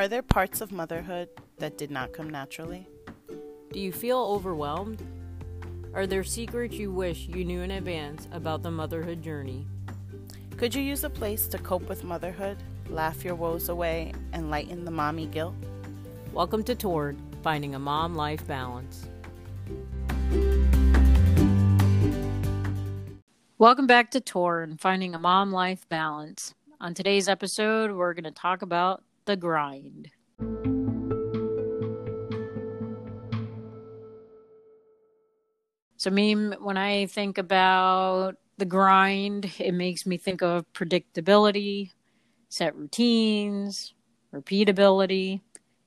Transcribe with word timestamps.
Are 0.00 0.08
there 0.08 0.22
parts 0.22 0.62
of 0.62 0.72
motherhood 0.72 1.28
that 1.58 1.76
did 1.76 1.90
not 1.90 2.14
come 2.14 2.30
naturally? 2.30 2.88
Do 3.70 3.78
you 3.78 3.92
feel 3.92 4.16
overwhelmed? 4.16 5.02
Are 5.92 6.06
there 6.06 6.24
secrets 6.24 6.76
you 6.76 6.90
wish 6.90 7.28
you 7.28 7.44
knew 7.44 7.60
in 7.60 7.72
advance 7.72 8.26
about 8.32 8.62
the 8.62 8.70
motherhood 8.70 9.20
journey? 9.20 9.66
Could 10.56 10.74
you 10.74 10.80
use 10.80 11.04
a 11.04 11.10
place 11.10 11.46
to 11.48 11.58
cope 11.58 11.86
with 11.86 12.02
motherhood, 12.02 12.56
laugh 12.88 13.22
your 13.22 13.34
woes 13.34 13.68
away, 13.68 14.14
and 14.32 14.50
lighten 14.50 14.86
the 14.86 14.90
mommy 14.90 15.26
guilt? 15.26 15.54
Welcome 16.32 16.64
to 16.64 16.74
Torn, 16.74 17.20
Finding 17.42 17.74
a 17.74 17.78
Mom 17.78 18.14
Life 18.14 18.46
Balance. 18.46 19.06
Welcome 23.58 23.86
back 23.86 24.10
to 24.12 24.22
Torn, 24.22 24.78
Finding 24.78 25.14
a 25.14 25.18
Mom 25.18 25.52
Life 25.52 25.86
Balance. 25.90 26.54
On 26.80 26.94
today's 26.94 27.28
episode, 27.28 27.92
we're 27.92 28.14
going 28.14 28.24
to 28.24 28.30
talk 28.30 28.62
about 28.62 29.04
the 29.24 29.36
grind. 29.36 30.10
So, 35.96 36.10
me, 36.10 36.34
when 36.34 36.78
I 36.78 37.06
think 37.06 37.36
about 37.36 38.36
the 38.56 38.64
grind, 38.64 39.52
it 39.58 39.72
makes 39.72 40.06
me 40.06 40.16
think 40.16 40.42
of 40.42 40.64
predictability, 40.72 41.90
set 42.48 42.74
routines, 42.74 43.92
repeatability, 44.34 45.40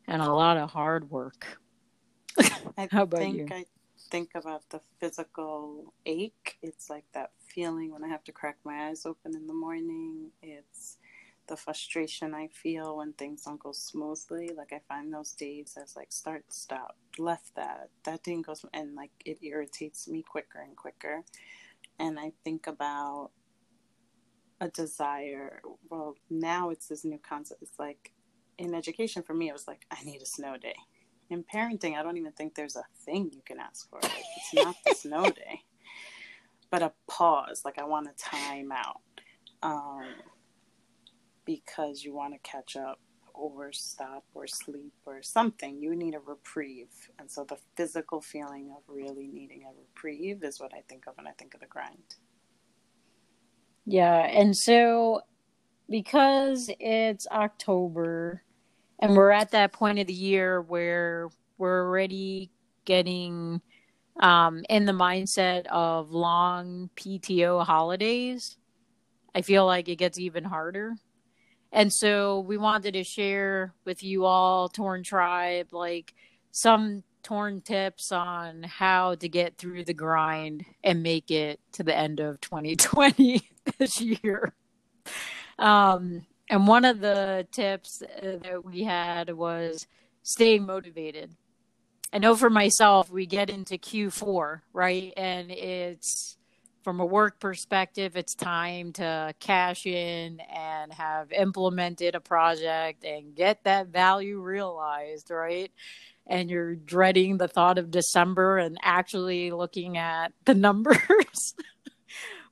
and 0.07 0.21
a 0.21 0.31
lot 0.31 0.57
of 0.57 0.69
hard 0.69 1.09
work. 1.09 1.57
I 2.77 2.87
How 2.91 3.03
about 3.03 3.21
think 3.21 3.37
you? 3.37 3.47
I 3.49 3.65
think 4.11 4.31
about 4.35 4.69
the 4.69 4.81
physical 4.99 5.93
ache. 6.05 6.57
It's 6.61 6.89
like 6.89 7.05
that 7.13 7.31
feeling 7.47 7.91
when 7.91 8.03
I 8.03 8.07
have 8.07 8.23
to 8.25 8.31
crack 8.31 8.57
my 8.63 8.89
eyes 8.89 9.05
open 9.05 9.35
in 9.35 9.47
the 9.47 9.53
morning. 9.53 10.29
It's 10.41 10.97
the 11.47 11.57
frustration 11.57 12.33
I 12.33 12.47
feel 12.47 12.97
when 12.97 13.13
things 13.13 13.43
don't 13.43 13.59
go 13.59 13.71
smoothly. 13.71 14.51
Like 14.55 14.73
I 14.73 14.81
find 14.87 15.13
those 15.13 15.33
days 15.33 15.77
as 15.81 15.95
like 15.95 16.11
start, 16.11 16.45
stop, 16.49 16.95
left 17.17 17.55
that, 17.55 17.89
that 18.03 18.23
didn't 18.23 18.45
go, 18.45 18.55
and 18.73 18.95
like 18.95 19.11
it 19.25 19.39
irritates 19.41 20.07
me 20.07 20.23
quicker 20.23 20.59
and 20.59 20.75
quicker. 20.75 21.23
And 21.99 22.19
I 22.19 22.31
think 22.43 22.67
about 22.67 23.31
a 24.61 24.69
desire. 24.69 25.61
Well, 25.89 26.15
now 26.29 26.69
it's 26.69 26.87
this 26.87 27.05
new 27.05 27.19
concept. 27.19 27.61
It's 27.61 27.79
like 27.79 28.13
in 28.57 28.73
education 28.73 29.23
for 29.23 29.33
me, 29.33 29.49
it 29.49 29.53
was 29.53 29.67
like 29.67 29.85
I 29.91 30.03
need 30.03 30.21
a 30.21 30.25
snow 30.25 30.57
day. 30.57 30.75
In 31.29 31.43
parenting, 31.43 31.95
I 31.97 32.03
don't 32.03 32.17
even 32.17 32.31
think 32.33 32.55
there's 32.55 32.75
a 32.75 32.85
thing 33.05 33.31
you 33.33 33.41
can 33.45 33.59
ask 33.59 33.89
for. 33.89 33.99
Like, 34.01 34.23
it's 34.37 34.53
not 34.65 34.75
the 34.85 34.93
snow 34.95 35.29
day, 35.29 35.61
but 36.69 36.81
a 36.81 36.93
pause. 37.07 37.63
Like 37.65 37.79
I 37.79 37.85
want 37.85 38.07
a 38.07 38.13
time 38.13 38.71
out. 38.71 39.01
Um, 39.61 40.05
because 41.45 42.03
you 42.03 42.13
want 42.13 42.33
to 42.33 42.39
catch 42.39 42.75
up 42.75 42.99
or 43.33 43.71
stop 43.71 44.23
or 44.33 44.47
sleep 44.47 44.93
or 45.05 45.21
something. 45.23 45.81
You 45.81 45.95
need 45.95 46.15
a 46.15 46.19
reprieve. 46.19 46.91
And 47.19 47.29
so 47.29 47.43
the 47.43 47.57
physical 47.75 48.21
feeling 48.21 48.73
of 48.75 48.83
really 48.87 49.27
needing 49.27 49.63
a 49.63 49.71
reprieve 49.77 50.43
is 50.43 50.59
what 50.59 50.73
I 50.73 50.81
think 50.87 51.07
of 51.07 51.17
when 51.17 51.27
I 51.27 51.31
think 51.31 51.53
of 51.53 51.59
the 51.59 51.65
grind. 51.65 52.15
Yeah, 53.85 54.19
and 54.19 54.55
so 54.55 55.21
because 55.89 56.69
it's 56.79 57.27
October 57.27 58.43
and 58.99 59.15
we're 59.15 59.31
at 59.31 59.51
that 59.51 59.73
point 59.73 59.99
of 59.99 60.07
the 60.07 60.13
year 60.13 60.61
where 60.61 61.29
we're 61.57 61.85
already 61.85 62.49
getting 62.85 63.61
um, 64.19 64.63
in 64.69 64.85
the 64.85 64.93
mindset 64.93 65.65
of 65.67 66.11
long 66.11 66.89
PTO 66.95 67.65
holidays, 67.65 68.57
I 69.35 69.41
feel 69.41 69.65
like 69.65 69.89
it 69.89 69.97
gets 69.97 70.19
even 70.19 70.43
harder. 70.43 70.95
And 71.73 71.91
so 71.91 72.39
we 72.39 72.55
wanted 72.55 72.93
to 72.93 73.03
share 73.03 73.73
with 73.83 74.03
you 74.03 74.25
all, 74.25 74.69
Torn 74.69 75.01
Tribe, 75.01 75.69
like 75.71 76.13
some 76.51 77.03
torn 77.23 77.61
tips 77.61 78.11
on 78.11 78.61
how 78.61 79.15
to 79.15 79.27
get 79.27 79.57
through 79.57 79.83
the 79.83 79.93
grind 79.93 80.65
and 80.83 81.01
make 81.01 81.31
it 81.31 81.59
to 81.71 81.81
the 81.81 81.97
end 81.97 82.19
of 82.19 82.39
2020 82.41 83.49
this 83.79 83.99
year. 83.99 84.53
Um, 85.57 86.27
and 86.47 86.67
one 86.67 86.85
of 86.85 86.99
the 86.99 87.47
tips 87.51 88.03
uh, 88.03 88.37
that 88.43 88.63
we 88.63 88.83
had 88.83 89.31
was 89.31 89.87
staying 90.21 90.67
motivated. 90.67 91.31
I 92.11 92.19
know 92.19 92.35
for 92.35 92.51
myself, 92.51 93.09
we 93.09 93.25
get 93.25 93.49
into 93.49 93.79
Q4, 93.79 94.61
right? 94.73 95.11
And 95.17 95.49
it's 95.49 96.37
from 96.83 96.99
a 96.99 97.05
work 97.05 97.39
perspective, 97.39 98.17
it's 98.17 98.35
time 98.35 98.91
to 98.93 99.33
cash 99.39 99.85
in 99.85 100.39
and 100.41 100.91
have 100.93 101.31
implemented 101.31 102.13
a 102.13 102.19
project 102.19 103.05
and 103.05 103.35
get 103.35 103.63
that 103.63 103.87
value 103.87 104.39
realized, 104.41 105.31
right? 105.31 105.71
And 106.27 106.49
you're 106.49 106.75
dreading 106.75 107.37
the 107.37 107.47
thought 107.47 107.77
of 107.77 107.89
December 107.89 108.57
and 108.57 108.77
actually 108.81 109.51
looking 109.51 109.97
at 109.97 110.33
the 110.45 110.53
numbers. 110.53 111.55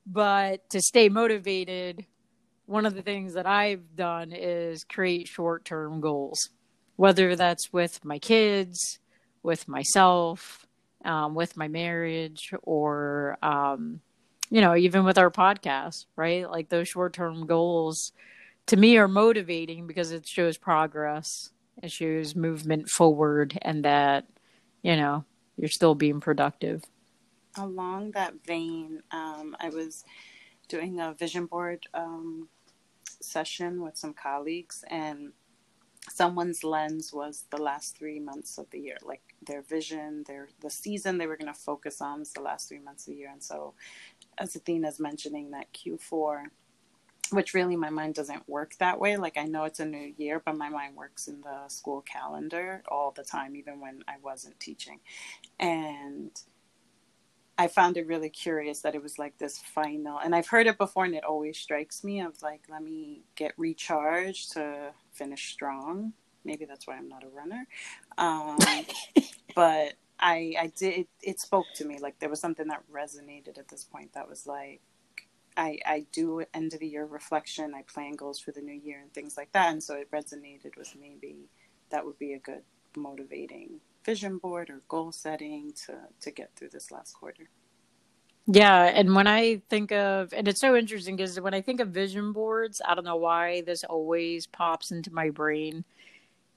but 0.06 0.68
to 0.70 0.80
stay 0.80 1.08
motivated, 1.08 2.06
one 2.66 2.86
of 2.86 2.94
the 2.94 3.02
things 3.02 3.34
that 3.34 3.46
I've 3.46 3.96
done 3.96 4.32
is 4.32 4.84
create 4.84 5.28
short 5.28 5.64
term 5.66 6.00
goals, 6.00 6.48
whether 6.96 7.36
that's 7.36 7.72
with 7.72 8.02
my 8.04 8.18
kids, 8.18 8.98
with 9.42 9.68
myself, 9.68 10.66
um, 11.04 11.34
with 11.34 11.56
my 11.56 11.68
marriage, 11.68 12.54
or, 12.62 13.36
um, 13.42 14.00
you 14.52 14.60
know, 14.60 14.76
even 14.76 15.02
with 15.02 15.16
our 15.16 15.30
podcast, 15.30 16.04
right? 16.14 16.48
Like 16.48 16.68
those 16.68 16.86
short 16.86 17.14
term 17.14 17.46
goals 17.46 18.12
to 18.66 18.76
me 18.76 18.98
are 18.98 19.08
motivating 19.08 19.86
because 19.86 20.12
it 20.12 20.26
shows 20.26 20.58
progress, 20.58 21.48
it 21.82 21.90
shows 21.90 22.36
movement 22.36 22.90
forward, 22.90 23.58
and 23.62 23.82
that, 23.86 24.26
you 24.82 24.94
know, 24.94 25.24
you're 25.56 25.70
still 25.70 25.94
being 25.94 26.20
productive. 26.20 26.84
Along 27.56 28.10
that 28.10 28.34
vein, 28.46 29.02
um, 29.10 29.56
I 29.58 29.70
was 29.70 30.04
doing 30.68 31.00
a 31.00 31.14
vision 31.14 31.46
board 31.46 31.86
um, 31.94 32.48
session 33.22 33.82
with 33.82 33.96
some 33.96 34.12
colleagues, 34.12 34.84
and 34.90 35.32
someone's 36.10 36.62
lens 36.62 37.10
was 37.10 37.44
the 37.50 37.62
last 37.62 37.96
three 37.96 38.20
months 38.20 38.58
of 38.58 38.68
the 38.70 38.80
year, 38.80 38.98
like 39.02 39.22
their 39.46 39.62
vision, 39.62 40.24
their 40.26 40.48
the 40.60 40.70
season 40.70 41.16
they 41.16 41.26
were 41.26 41.36
going 41.36 41.52
to 41.52 41.58
focus 41.58 42.00
on 42.00 42.20
is 42.20 42.32
the 42.32 42.42
last 42.42 42.68
three 42.68 42.80
months 42.80 43.06
of 43.06 43.14
the 43.14 43.18
year, 43.18 43.30
and 43.32 43.42
so 43.42 43.74
as 44.38 44.56
Athena's 44.56 45.00
mentioning 45.00 45.50
that 45.50 45.72
Q4, 45.72 46.44
which 47.30 47.54
really 47.54 47.76
my 47.76 47.90
mind 47.90 48.14
doesn't 48.14 48.48
work 48.48 48.76
that 48.78 49.00
way. 49.00 49.16
Like 49.16 49.36
I 49.38 49.44
know 49.44 49.64
it's 49.64 49.80
a 49.80 49.84
new 49.84 50.12
year, 50.16 50.40
but 50.44 50.56
my 50.56 50.68
mind 50.68 50.96
works 50.96 51.28
in 51.28 51.40
the 51.40 51.68
school 51.68 52.02
calendar 52.02 52.82
all 52.88 53.12
the 53.12 53.24
time, 53.24 53.56
even 53.56 53.80
when 53.80 54.02
I 54.08 54.14
wasn't 54.22 54.58
teaching, 54.60 55.00
and 55.58 56.30
I 57.58 57.68
found 57.68 57.96
it 57.96 58.06
really 58.06 58.30
curious 58.30 58.80
that 58.80 58.94
it 58.94 59.02
was 59.02 59.18
like 59.18 59.38
this 59.38 59.58
final, 59.58 60.18
and 60.18 60.34
I've 60.34 60.48
heard 60.48 60.66
it 60.66 60.78
before, 60.78 61.04
and 61.04 61.14
it 61.14 61.24
always 61.24 61.58
strikes 61.58 62.02
me 62.02 62.20
of 62.20 62.42
like, 62.42 62.62
let 62.70 62.82
me 62.82 63.22
get 63.36 63.52
recharged 63.56 64.52
to 64.52 64.92
finish 65.12 65.52
strong. 65.52 66.12
Maybe 66.44 66.64
that's 66.64 66.86
why 66.86 66.96
I'm 66.96 67.08
not 67.08 67.24
a 67.24 67.28
runner. 67.28 67.66
Um, 68.18 68.58
but 69.54 69.94
I, 70.22 70.54
I 70.58 70.66
did, 70.68 71.00
it, 71.00 71.08
it 71.22 71.40
spoke 71.40 71.66
to 71.74 71.84
me. 71.84 71.98
Like 71.98 72.18
there 72.20 72.30
was 72.30 72.40
something 72.40 72.68
that 72.68 72.84
resonated 72.90 73.58
at 73.58 73.68
this 73.68 73.84
point 73.84 74.14
that 74.14 74.28
was 74.28 74.46
like, 74.46 74.80
I, 75.56 75.78
I 75.84 76.06
do 76.12 76.44
end 76.54 76.72
of 76.72 76.80
the 76.80 76.86
year 76.86 77.04
reflection. 77.04 77.74
I 77.74 77.82
plan 77.82 78.12
goals 78.12 78.38
for 78.38 78.52
the 78.52 78.62
new 78.62 78.72
year 78.72 79.00
and 79.00 79.12
things 79.12 79.36
like 79.36 79.52
that. 79.52 79.72
And 79.72 79.82
so 79.82 79.94
it 79.96 80.10
resonated 80.10 80.76
with 80.78 80.94
maybe 80.98 81.50
that 81.90 82.06
would 82.06 82.18
be 82.18 82.32
a 82.32 82.38
good 82.38 82.62
motivating 82.96 83.80
vision 84.04 84.38
board 84.38 84.70
or 84.70 84.82
goal 84.88 85.12
setting 85.12 85.72
to 85.86 85.94
to 86.20 86.30
get 86.30 86.50
through 86.56 86.70
this 86.70 86.90
last 86.90 87.12
quarter. 87.12 87.48
Yeah, 88.46 88.84
and 88.84 89.14
when 89.14 89.28
I 89.28 89.62
think 89.70 89.92
of, 89.92 90.32
and 90.32 90.48
it's 90.48 90.60
so 90.60 90.74
interesting 90.74 91.14
because 91.14 91.38
when 91.38 91.54
I 91.54 91.60
think 91.60 91.78
of 91.78 91.88
vision 91.90 92.32
boards, 92.32 92.80
I 92.84 92.96
don't 92.96 93.04
know 93.04 93.16
why 93.16 93.60
this 93.60 93.84
always 93.84 94.48
pops 94.48 94.90
into 94.90 95.12
my 95.12 95.30
brain, 95.30 95.84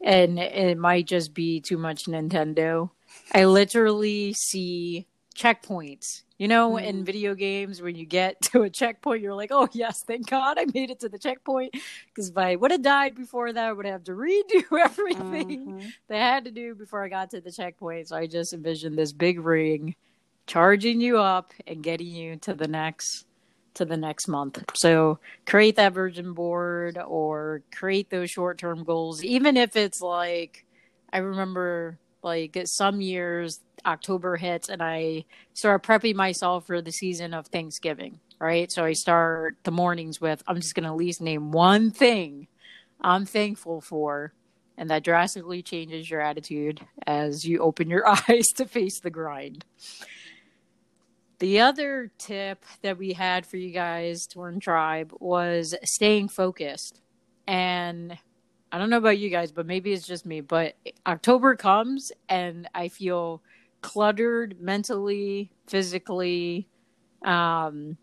and 0.04 0.40
it 0.40 0.80
might 0.80 1.06
just 1.06 1.34
be 1.36 1.62
too 1.62 1.78
much 1.78 2.06
Nintendo. 2.06 2.90
I 3.34 3.46
literally 3.46 4.34
see 4.34 5.08
checkpoints. 5.36 6.22
You 6.38 6.50
know, 6.50 6.78
in 6.78 7.02
Mhm. 7.02 7.06
video 7.06 7.34
games, 7.34 7.82
when 7.82 7.96
you 7.96 8.06
get 8.06 8.42
to 8.54 8.64
a 8.64 8.70
checkpoint, 8.70 9.22
you're 9.22 9.34
like, 9.34 9.52
"Oh 9.52 9.70
yes, 9.72 10.04
thank 10.04 10.30
God 10.30 10.58
I 10.60 10.66
made 10.74 10.92
it 10.92 11.00
to 11.02 11.10
the 11.10 11.18
checkpoint." 11.20 11.74
Because 12.08 12.30
if 12.30 12.38
I 12.38 12.56
would 12.56 12.72
have 12.72 12.82
died 12.82 13.16
before 13.16 13.52
that, 13.54 13.66
I 13.66 13.72
would 13.74 13.86
have 13.86 14.04
to 14.06 14.12
redo 14.12 14.64
everything 14.80 15.68
Mhm. 15.68 15.94
they 16.08 16.20
had 16.20 16.46
to 16.46 16.52
do 16.52 16.76
before 16.76 17.04
I 17.04 17.10
got 17.10 17.30
to 17.32 17.42
the 17.42 17.52
checkpoint. 17.52 18.10
So 18.10 18.18
I 18.18 18.28
just 18.28 18.54
envisioned 18.54 18.98
this 18.98 19.14
big 19.14 19.40
ring 19.40 19.96
charging 20.48 21.02
you 21.02 21.18
up 21.20 21.54
and 21.66 21.82
getting 21.82 22.08
you 22.08 22.36
to 22.38 22.54
the 22.54 22.68
next 22.68 23.26
to 23.76 23.86
the 23.86 23.98
next 23.98 24.28
month. 24.28 24.64
So 24.74 25.20
create 25.46 25.76
that 25.78 25.94
vision 25.94 26.34
board 26.34 26.98
or 26.98 27.62
create 27.74 28.10
those 28.10 28.30
short 28.30 28.58
term 28.58 28.84
goals, 28.84 29.24
even 29.24 29.58
if 29.58 29.76
it's 29.76 30.02
like 30.02 30.66
I 31.12 31.20
remember 31.20 31.98
like 32.26 32.58
some 32.66 33.00
years 33.00 33.62
October 33.86 34.36
hits 34.36 34.68
and 34.68 34.82
I 34.82 35.26
start 35.54 35.84
prepping 35.84 36.16
myself 36.16 36.66
for 36.66 36.82
the 36.82 36.92
season 36.92 37.34
of 37.34 37.48
Thanksgiving. 37.48 38.20
Right. 38.40 38.70
So 38.70 38.84
I 38.84 38.92
start 38.94 39.56
the 39.64 39.72
mornings 39.72 40.20
with 40.20 40.44
I'm 40.46 40.58
just 40.58 40.76
gonna 40.76 40.92
at 40.92 40.98
least 40.98 41.22
name 41.22 41.52
one 41.54 41.92
thing 41.92 42.48
I'm 43.00 43.26
thankful 43.26 43.80
for 43.80 44.34
and 44.78 44.90
that 44.90 45.04
drastically 45.04 45.62
changes 45.62 46.10
your 46.10 46.20
attitude 46.20 46.82
as 47.08 47.46
you 47.46 47.60
open 47.60 47.90
your 47.90 48.08
eyes 48.30 48.46
to 48.56 48.66
face 48.66 49.00
the 49.00 49.10
grind. 49.10 49.64
The 51.40 51.60
other 51.60 52.12
tip 52.18 52.64
that 52.82 52.98
we 52.98 53.14
had 53.14 53.46
for 53.46 53.58
you 53.58 53.72
guys, 53.72 54.26
Torn 54.26 54.60
Tribe, 54.60 55.14
was 55.20 55.76
staying 55.84 56.30
focused. 56.30 57.02
And 57.46 58.18
I 58.76 58.78
don't 58.78 58.90
know 58.90 58.98
about 58.98 59.20
you 59.20 59.30
guys, 59.30 59.54
but 59.54 59.66
maybe 59.66 59.94
it's 59.94 60.06
just 60.06 60.26
me, 60.26 60.42
but 60.42 60.76
October 61.08 61.56
comes 61.56 62.12
and 62.28 62.68
I 62.76 62.90
feel 62.90 63.42
cluttered 63.80 64.60
mentally, 64.60 65.50
physically. 65.66 66.68
Um, 67.24 67.96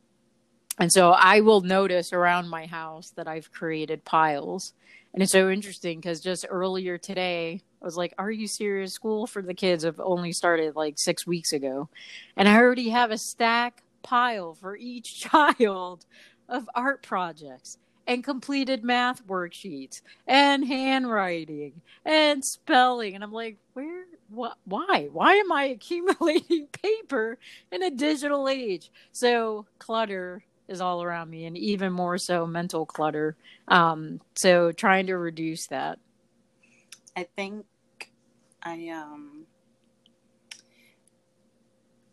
and 0.79 0.91
so 0.91 1.11
I 1.11 1.41
will 1.41 1.61
notice 1.61 2.15
around 2.15 2.49
my 2.49 2.65
house 2.65 3.11
that 3.17 3.29
I've 3.29 3.53
created 3.53 4.07
piles. 4.07 4.73
And 5.13 5.23
it's 5.23 5.33
so 5.33 5.51
interesting 5.51 6.01
because 6.01 6.23
just 6.23 6.47
earlier 6.49 6.97
today, 6.97 7.61
I 7.83 7.85
was 7.85 7.99
like, 7.99 8.15
Are 8.17 8.31
you 8.31 8.47
serious? 8.47 8.95
School 8.95 9.27
for 9.27 9.43
the 9.43 9.53
kids 9.53 9.85
have 9.85 10.01
only 10.01 10.33
started 10.33 10.75
like 10.75 10.95
six 10.97 11.27
weeks 11.27 11.53
ago. 11.53 11.91
And 12.35 12.49
I 12.49 12.57
already 12.57 12.89
have 12.89 13.11
a 13.11 13.19
stack 13.19 13.83
pile 14.03 14.55
for 14.55 14.75
each 14.75 15.21
child 15.31 16.07
of 16.49 16.67
art 16.75 17.03
projects 17.03 17.77
and 18.07 18.25
completed 18.25 18.85
math 18.85 19.27
worksheets 19.27 20.03
and 20.27 20.67
handwriting 20.67 21.81
and 22.05 22.45
spelling. 22.45 23.15
And 23.15 23.25
I'm 23.25 23.33
like, 23.33 23.59
Where? 23.75 24.05
What? 24.31 24.57
Why? 24.65 25.09
Why 25.13 25.35
am 25.35 25.53
I 25.53 25.65
accumulating 25.77 26.67
paper 26.69 27.39
in 27.71 27.83
a 27.83 27.91
digital 27.91 28.49
age? 28.49 28.91
So, 29.13 29.67
clutter 29.79 30.43
is 30.69 30.81
all 30.81 31.03
around 31.03 31.31
me 31.31 31.45
and 31.45 31.57
even 31.57 31.93
more 31.93 32.19
so 32.19 32.47
mental 32.47 32.87
clutter 32.87 33.37
um, 33.69 34.21
so 34.35 34.73
trying 34.73 35.07
to 35.07 35.17
reduce 35.17 35.67
that 35.67 35.99
i 37.17 37.27
think 37.37 37.67
i 38.63 38.89
um 38.89 39.45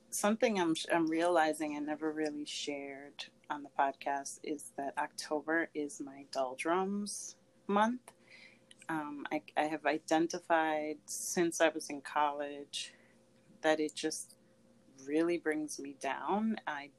something 0.09 0.59
i'm 0.59 0.75
i'm 0.93 1.07
realizing 1.07 1.75
i 1.75 1.79
never 1.79 2.11
really 2.11 2.45
shared 2.45 3.25
on 3.49 3.63
the 3.63 3.69
podcast 3.77 4.39
is 4.43 4.71
that 4.77 4.93
october 4.97 5.69
is 5.73 6.01
my 6.03 6.25
doldrums 6.31 7.35
month 7.67 8.01
um, 8.89 9.23
I, 9.31 9.43
I 9.55 9.63
have 9.65 9.85
identified 9.85 10.97
since 11.05 11.61
i 11.61 11.69
was 11.69 11.89
in 11.89 12.01
college 12.01 12.93
that 13.61 13.79
it 13.79 13.95
just 13.95 14.35
really 15.05 15.37
brings 15.37 15.79
me 15.79 15.95
down 16.01 16.57
i 16.67 16.89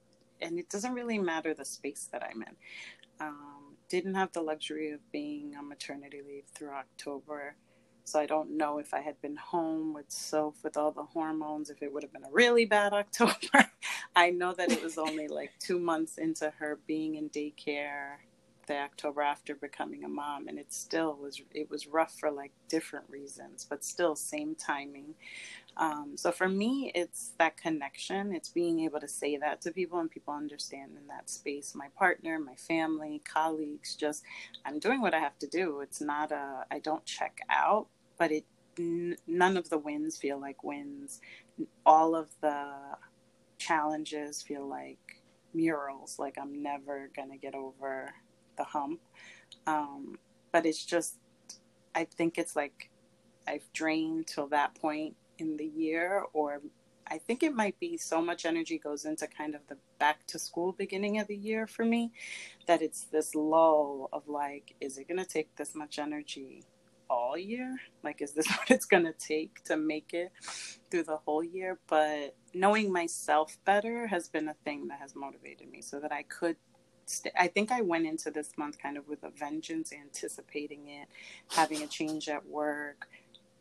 and 0.41 0.59
it 0.59 0.69
doesn't 0.69 0.95
really 0.95 1.19
matter 1.19 1.55
the 1.55 1.65
space 1.65 2.09
that 2.13 2.23
I'm 2.23 2.43
in. 2.43 2.57
Um, 3.21 3.77
didn't 3.89 4.15
have 4.15 4.33
the 4.33 4.43
luxury 4.43 4.91
of 4.93 5.01
being 5.13 5.55
on 5.57 5.69
maternity 5.69 6.21
leave 6.27 6.45
through 6.55 6.71
October. 6.71 7.57
So 8.05 8.19
I 8.19 8.27
don't 8.27 8.57
know 8.57 8.79
if 8.79 8.95
I 8.95 9.01
had 9.01 9.21
been 9.21 9.37
home 9.37 9.93
with 9.93 10.07
Soph 10.09 10.65
with 10.65 10.77
all 10.77 10.91
the 10.91 11.05
hormones, 11.05 11.71
if 11.71 11.83
it 11.83 11.93
would 11.93 12.03
have 12.03 12.13
been 12.13 12.25
a 12.25 12.31
really 12.33 12.65
bad 12.65 12.93
October. 12.95 13.71
I 14.17 14.31
know 14.31 14.53
that 14.55 14.73
it 14.73 14.83
was 14.83 14.99
only 14.99 15.29
like 15.29 15.53
two 15.61 15.79
months 15.79 16.19
into 16.19 16.53
her 16.59 16.79
being 16.87 17.17
in 17.17 17.31
daycare 17.31 18.17
the 18.67 18.77
October 18.79 19.23
after 19.23 19.55
becoming 19.57 20.05
a 20.05 20.09
mom, 20.09 20.49
and 20.49 20.59
it 20.59 20.73
still 20.73 21.17
was 21.21 21.41
it 21.53 21.71
was 21.71 21.87
rough 21.89 22.15
for 22.19 22.31
like 22.31 22.53
different 22.69 23.07
reasons, 23.09 23.67
but 23.69 23.85
still 23.85 24.17
same 24.17 24.55
timing. 24.55 25.15
Um, 25.77 26.13
so 26.17 26.33
for 26.33 26.49
me, 26.49 26.93
it's 26.95 27.33
that 27.39 27.57
connection. 27.57 28.35
It's 28.35 28.51
being 28.51 28.81
able 28.81 29.01
to 29.01 29.09
say 29.09 29.39
that 29.39 29.63
to 29.63 29.73
people 29.73 30.01
and 30.01 30.11
people 30.11 30.35
understand 30.35 30.93
in 31.01 31.09
that 31.09 31.31
space. 31.31 31.75
My 31.75 31.89
partner, 31.99 32.39
my 32.39 32.57
family, 32.57 33.23
colleagues, 33.25 33.97
just 33.97 34.25
I'm 34.67 34.79
doing 34.81 35.01
what 35.03 35.15
I 35.15 35.21
have 35.21 35.39
to 35.41 35.49
do. 35.49 35.81
It's 35.81 36.01
not 36.03 36.33
a 36.33 36.65
I 36.71 36.81
don't 36.81 37.07
check 37.07 37.41
out, 37.51 37.89
but 38.19 38.33
it 38.33 38.47
none 38.79 39.57
of 39.57 39.71
the 39.71 39.79
wins 39.79 40.17
feel 40.19 40.41
like 40.41 40.65
wins. 40.65 41.21
All 41.87 42.15
of 42.17 42.31
the 42.43 42.97
challenges 43.61 44.43
feel 44.43 44.67
like 44.67 45.23
murals. 45.55 46.19
Like 46.19 46.37
I'm 46.41 46.63
never 46.63 47.11
gonna 47.15 47.37
get 47.37 47.55
over 47.55 48.15
the 48.57 48.65
hump. 48.65 49.01
Um, 49.67 50.19
but 50.53 50.67
it's 50.67 50.85
just 50.85 51.17
I 51.95 52.05
think 52.05 52.39
it's 52.39 52.57
like 52.57 52.91
I've 53.47 53.73
drained 53.73 54.27
till 54.27 54.49
that 54.49 54.75
point 54.75 55.17
in 55.39 55.57
the 55.57 55.67
year 55.67 56.25
or 56.33 56.61
I 57.11 57.19
think 57.19 57.43
it 57.43 57.53
might 57.53 57.79
be 57.81 57.97
so 57.97 58.23
much 58.23 58.47
energy 58.47 58.79
goes 58.79 59.05
into 59.05 59.27
kind 59.27 59.57
of 59.57 59.63
the 59.67 59.77
back 59.99 60.25
to 60.29 60.39
school 60.39 60.73
beginning 60.73 61.19
of 61.19 61.27
the 61.27 61.37
year 61.37 61.67
for 61.67 61.85
me 61.85 62.13
that 62.67 62.83
it's 62.83 63.03
this 63.03 63.35
lull 63.35 64.09
of 64.13 64.29
like, 64.29 64.77
is 64.81 64.97
it 64.97 65.09
going 65.09 65.19
to 65.19 65.29
take 65.29 65.57
this 65.57 65.75
much 65.75 65.99
energy 65.99 66.63
all 67.11 67.37
year? 67.37 67.77
Like, 68.03 68.23
is 68.23 68.33
this 68.33 68.49
what 68.57 68.71
it's 68.71 68.87
going 68.87 69.05
to 69.05 69.13
take 69.13 69.63
to 69.65 69.77
make 69.77 70.15
it 70.15 70.33
through 70.91 71.05
the 71.05 71.17
whole 71.17 71.45
year? 71.45 71.79
But 71.89 72.37
knowing 72.55 72.93
myself 72.93 73.59
better 73.65 74.07
has 74.07 74.29
been 74.29 74.49
a 74.49 74.55
thing 74.65 74.89
that 74.89 75.01
has 75.01 75.15
motivated 75.15 75.71
me 75.71 75.83
so 75.83 76.01
that 76.01 76.13
I 76.13 76.23
could. 76.23 76.57
I 77.37 77.49
think 77.49 77.73
I 77.73 77.81
went 77.81 78.07
into 78.07 78.31
this 78.31 78.53
month 78.57 78.79
kind 78.79 78.97
of 78.97 79.09
with 79.09 79.25
a 79.25 79.31
vengeance, 79.31 79.93
anticipating 79.93 80.87
it, 80.87 81.09
having 81.51 81.83
a 81.83 81.89
change 81.89 82.29
at 82.29 82.47
work, 82.47 83.09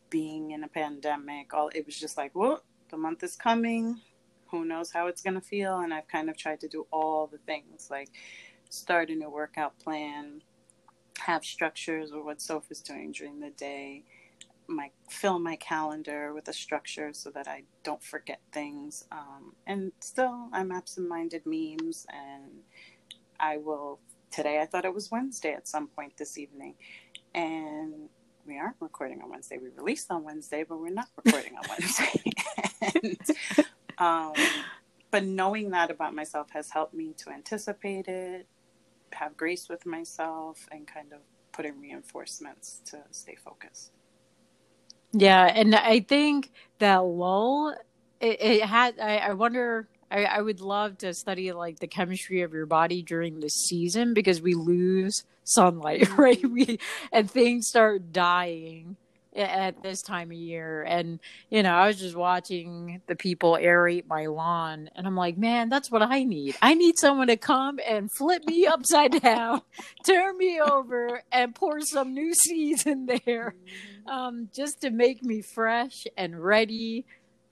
being 0.09 0.51
in 0.51 0.63
a 0.63 0.67
pandemic, 0.67 1.53
all 1.53 1.69
it 1.73 1.85
was 1.85 1.99
just 1.99 2.17
like, 2.17 2.35
well, 2.35 2.63
the 2.89 2.97
month 2.97 3.23
is 3.23 3.35
coming. 3.35 4.01
Who 4.51 4.65
knows 4.65 4.91
how 4.91 5.07
it's 5.07 5.21
gonna 5.21 5.41
feel? 5.41 5.79
And 5.79 5.93
I've 5.93 6.07
kind 6.07 6.29
of 6.29 6.37
tried 6.37 6.59
to 6.61 6.67
do 6.67 6.87
all 6.91 7.27
the 7.27 7.37
things 7.39 7.87
like 7.89 8.09
start 8.69 9.09
a 9.09 9.15
new 9.15 9.29
workout 9.29 9.77
plan, 9.79 10.41
have 11.19 11.45
structures 11.45 12.11
or 12.11 12.23
what 12.23 12.41
Soph 12.41 12.71
is 12.71 12.81
doing 12.81 13.11
during 13.11 13.39
the 13.39 13.51
day, 13.51 14.03
my 14.67 14.91
fill 15.09 15.39
my 15.39 15.55
calendar 15.55 16.33
with 16.33 16.47
a 16.47 16.53
structure 16.53 17.11
so 17.13 17.29
that 17.31 17.47
I 17.47 17.63
don't 17.83 18.03
forget 18.03 18.39
things. 18.51 19.05
Um, 19.11 19.53
and 19.65 19.91
still, 19.99 20.49
I'm 20.53 20.71
absent-minded 20.71 21.43
memes, 21.45 22.05
and 22.09 22.61
I 23.39 23.57
will. 23.57 23.99
Today, 24.31 24.61
I 24.61 24.67
thought 24.67 24.85
it 24.85 24.93
was 24.93 25.09
Wednesday 25.09 25.53
at 25.53 25.67
some 25.67 25.87
point 25.87 26.17
this 26.17 26.37
evening, 26.37 26.75
and 27.33 28.09
we 28.45 28.57
aren't 28.59 28.75
recording 28.79 29.21
on 29.21 29.29
Wednesday. 29.29 29.57
We 29.57 29.69
released 29.69 30.11
on 30.11 30.23
Wednesday, 30.23 30.63
but 30.67 30.79
we're 30.79 30.89
not 30.93 31.07
recording 31.23 31.53
on 31.55 31.63
Wednesday. 31.67 32.23
and, 33.03 33.19
um, 33.97 34.33
but 35.11 35.23
knowing 35.23 35.71
that 35.71 35.89
about 35.89 36.13
myself 36.13 36.51
has 36.51 36.69
helped 36.69 36.93
me 36.93 37.13
to 37.17 37.31
anticipate 37.31 38.07
it, 38.07 38.47
have 39.13 39.37
grace 39.37 39.67
with 39.69 39.85
myself, 39.85 40.67
and 40.71 40.87
kind 40.87 41.13
of 41.13 41.19
put 41.51 41.65
in 41.65 41.79
reinforcements 41.79 42.81
to 42.85 42.99
stay 43.11 43.35
focused. 43.35 43.91
Yeah, 45.11 45.45
and 45.45 45.75
I 45.75 46.01
think 46.01 46.51
that 46.79 46.97
lull, 46.97 47.75
it, 48.19 48.41
it 48.41 48.63
had. 48.63 48.99
I, 48.99 49.17
I 49.17 49.33
wonder 49.33 49.87
I, 50.11 50.25
I 50.25 50.41
would 50.41 50.61
love 50.61 50.97
to 50.99 51.13
study 51.13 51.51
like 51.51 51.79
the 51.79 51.87
chemistry 51.87 52.41
of 52.41 52.53
your 52.53 52.65
body 52.65 53.01
during 53.01 53.39
the 53.39 53.49
season 53.49 54.13
because 54.13 54.41
we 54.41 54.53
lose 54.53 55.23
sunlight, 55.43 56.09
right? 56.17 56.41
Mm-hmm. 56.41 56.53
We 56.53 56.79
and 57.11 57.29
things 57.29 57.67
start 57.67 58.11
dying 58.11 58.97
at 59.35 59.81
this 59.83 60.01
time 60.01 60.31
of 60.31 60.37
year. 60.37 60.83
And, 60.83 61.19
you 61.49 61.63
know, 61.63 61.73
I 61.73 61.87
was 61.87 61.99
just 61.99 62.15
watching 62.15 63.01
the 63.07 63.15
people 63.15 63.53
aerate 63.53 64.07
my 64.07 64.25
lawn 64.25 64.89
and 64.95 65.05
I'm 65.05 65.15
like, 65.15 65.37
man, 65.37 65.69
that's 65.69 65.91
what 65.91 66.01
I 66.01 66.23
need. 66.23 66.55
I 66.61 66.73
need 66.73 66.97
someone 66.97 67.27
to 67.27 67.37
come 67.37 67.79
and 67.87 68.11
flip 68.11 68.45
me 68.45 68.65
upside 68.65 69.21
down, 69.21 69.61
turn 70.05 70.37
me 70.37 70.59
over, 70.59 71.21
and 71.31 71.53
pour 71.53 71.81
some 71.81 72.13
new 72.13 72.33
seeds 72.45 72.85
in 72.85 73.05
there 73.25 73.55
um, 74.07 74.49
just 74.55 74.81
to 74.81 74.89
make 74.89 75.23
me 75.23 75.41
fresh 75.41 76.05
and 76.17 76.43
ready 76.43 77.05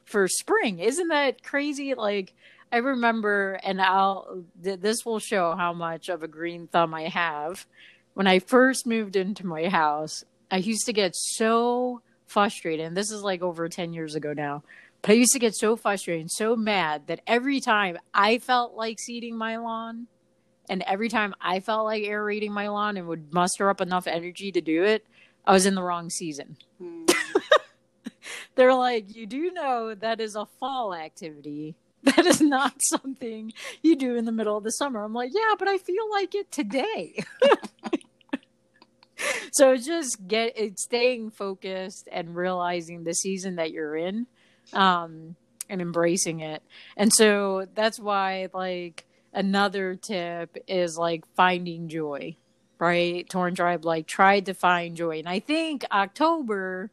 for 0.06 0.28
spring. 0.28 0.80
Isn't 0.80 1.10
that 1.10 1.44
crazy? 1.44 1.94
Like, 1.94 2.34
I 2.72 2.78
remember, 2.78 3.60
and 3.64 3.82
I'll, 3.82 4.44
this 4.56 5.06
will 5.06 5.20
show 5.20 5.56
how 5.56 5.74
much 5.74 6.10
of 6.10 6.24
a 6.24 6.28
green 6.28 6.68
thumb 6.68 6.94
I 6.94 7.04
have. 7.04 7.66
When 8.14 8.28
I 8.28 8.40
first 8.40 8.88
moved 8.88 9.16
into 9.16 9.46
my 9.46 9.70
house, 9.70 10.24
I 10.50 10.58
used 10.58 10.86
to 10.86 10.94
get 10.94 11.16
so 11.16 12.02
frustrated. 12.26 12.86
And 12.86 12.96
this 12.96 13.12
is 13.12 13.22
like 13.22 13.42
over 13.42 13.68
10 13.68 13.94
years 13.94 14.16
ago 14.16 14.34
now. 14.34 14.64
But 15.02 15.12
I 15.12 15.14
used 15.14 15.34
to 15.34 15.40
get 15.40 15.56
so 15.56 15.76
frustrated 15.76 16.22
and 16.22 16.32
so 16.32 16.56
mad 16.56 17.08
that 17.08 17.22
every 17.28 17.60
time 17.60 17.98
I 18.14 18.40
felt 18.40 18.74
like 18.74 19.00
seeding 19.00 19.38
my 19.38 19.58
lawn 19.58 20.08
and 20.70 20.84
every 20.84 21.08
time 21.10 21.34
I 21.40 21.60
felt 21.60 21.86
like 21.86 22.04
aerating 22.04 22.52
my 22.52 22.68
lawn 22.68 22.98
and 22.98 23.08
would 23.08 23.34
muster 23.34 23.70
up 23.70 23.80
enough 23.80 24.08
energy 24.08 24.52
to 24.52 24.62
do 24.62 24.84
it, 24.84 25.06
I 25.46 25.54
was 25.54 25.66
in 25.66 25.76
the 25.76 25.84
wrong 25.84 26.10
season. 26.10 26.58
Mm. 26.82 27.10
They're 28.56 28.74
like, 28.74 29.16
you 29.16 29.26
do 29.26 29.52
know 29.52 29.96
that 29.96 30.20
is 30.20 30.36
a 30.36 30.46
fall 30.60 30.94
activity. 30.94 31.76
That 32.04 32.26
is 32.26 32.42
not 32.42 32.74
something 32.80 33.52
you 33.82 33.96
do 33.96 34.16
in 34.16 34.26
the 34.26 34.32
middle 34.32 34.56
of 34.58 34.64
the 34.64 34.72
summer. 34.72 35.04
I'm 35.04 35.14
like, 35.14 35.32
yeah, 35.34 35.56
but 35.60 35.68
I 35.68 35.78
feel 35.78 36.10
like 36.10 36.36
it 36.36 36.52
today. 36.52 37.24
so 39.58 39.76
just 39.76 40.28
get 40.28 40.58
it 40.58 40.80
staying 40.80 41.32
focused 41.32 42.08
and 42.12 42.36
realizing 42.36 43.04
the 43.04 43.14
season 43.14 43.56
that 43.56 43.72
you're 43.72 43.96
in 43.96 44.28
um 44.74 45.36
and 45.70 45.82
embracing 45.82 46.40
it 46.40 46.62
and 46.96 47.12
so 47.14 47.68
that's 47.76 48.00
why 48.00 48.48
like 48.54 49.06
another 49.34 49.96
tip 49.96 50.58
is 50.68 50.98
like 50.98 51.24
finding 51.36 51.90
joy 51.90 52.36
right? 52.80 53.28
Torn 53.30 53.56
Tribe 53.56 53.86
like 53.86 54.08
tried 54.08 54.46
to 54.48 54.54
find 54.54 54.96
joy. 54.96 55.20
And 55.20 55.30
I 55.30 55.40
think 55.40 55.86
October, 55.92 56.92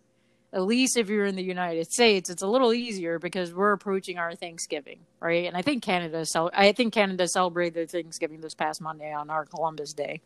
at 0.52 0.62
least 0.62 0.96
if 0.96 1.08
you're 1.08 1.26
in 1.26 1.36
the 1.36 1.42
United 1.42 1.90
States, 1.90 2.30
it's 2.30 2.42
a 2.42 2.46
little 2.46 2.72
easier 2.72 3.18
because 3.18 3.52
we're 3.52 3.72
approaching 3.72 4.18
our 4.18 4.34
Thanksgiving, 4.34 5.00
right? 5.20 5.46
And 5.46 5.56
I 5.56 5.62
think 5.62 5.82
Canada, 5.82 6.24
cel- 6.24 6.50
I 6.54 6.72
think 6.72 6.94
Canada 6.94 7.28
celebrated 7.28 7.90
Thanksgiving 7.90 8.40
this 8.40 8.54
past 8.54 8.80
Monday 8.80 9.12
on 9.12 9.30
our 9.30 9.44
Columbus 9.44 9.92
Day. 9.92 10.20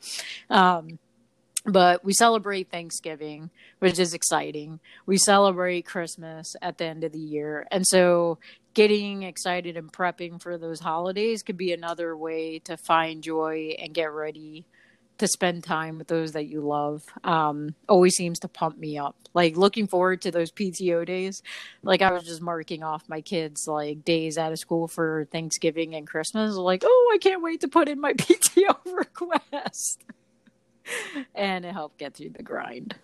Um, 0.50 0.99
but 1.68 2.04
we 2.04 2.12
celebrate 2.12 2.70
Thanksgiving, 2.70 3.50
which 3.78 3.98
is 3.98 4.14
exciting. 4.14 4.80
We 5.06 5.16
celebrate 5.18 5.87
Christmas 5.87 6.56
at 6.62 6.78
the 6.78 6.84
end 6.84 7.04
of 7.04 7.12
the 7.12 7.18
year. 7.18 7.66
And 7.70 7.87
so 7.87 8.38
getting 8.75 9.22
excited 9.25 9.76
and 9.76 9.92
prepping 9.92 10.40
for 10.40 10.56
those 10.56 10.80
holidays 10.80 11.42
could 11.42 11.56
be 11.56 11.72
another 11.72 12.16
way 12.16 12.58
to 12.60 12.76
find 12.76 13.22
joy 13.22 13.75
and 13.78 13.94
get 13.94 14.12
ready 14.12 14.66
to 15.18 15.26
spend 15.26 15.64
time 15.64 15.98
with 15.98 16.06
those 16.06 16.32
that 16.32 16.46
you 16.46 16.60
love 16.60 17.02
um, 17.25 17.75
always 17.88 18.14
seems 18.14 18.38
to 18.38 18.48
pump 18.48 18.78
me 18.78 18.96
up 18.96 19.16
like 19.34 19.56
looking 19.56 19.88
forward 19.88 20.22
to 20.22 20.30
those 20.30 20.52
pto 20.52 21.04
days 21.04 21.42
like 21.82 22.02
i 22.02 22.12
was 22.12 22.22
just 22.22 22.40
marking 22.40 22.84
off 22.84 23.02
my 23.08 23.20
kids 23.20 23.66
like 23.66 24.04
days 24.04 24.38
out 24.38 24.52
of 24.52 24.58
school 24.60 24.87
for 24.87 25.26
thanksgiving 25.32 25.96
and 25.96 26.06
christmas 26.06 26.54
like 26.54 26.84
oh 26.87 27.10
i 27.12 27.18
can't 27.18 27.42
wait 27.42 27.60
to 27.60 27.68
put 27.68 27.88
in 27.88 28.00
my 28.00 28.12
pto 28.14 28.76
request 28.96 30.04
and 31.35 31.64
it 31.64 31.73
helped 31.73 31.99
get 31.99 32.14
through 32.14 32.30
the 32.30 32.42
grind 32.42 32.97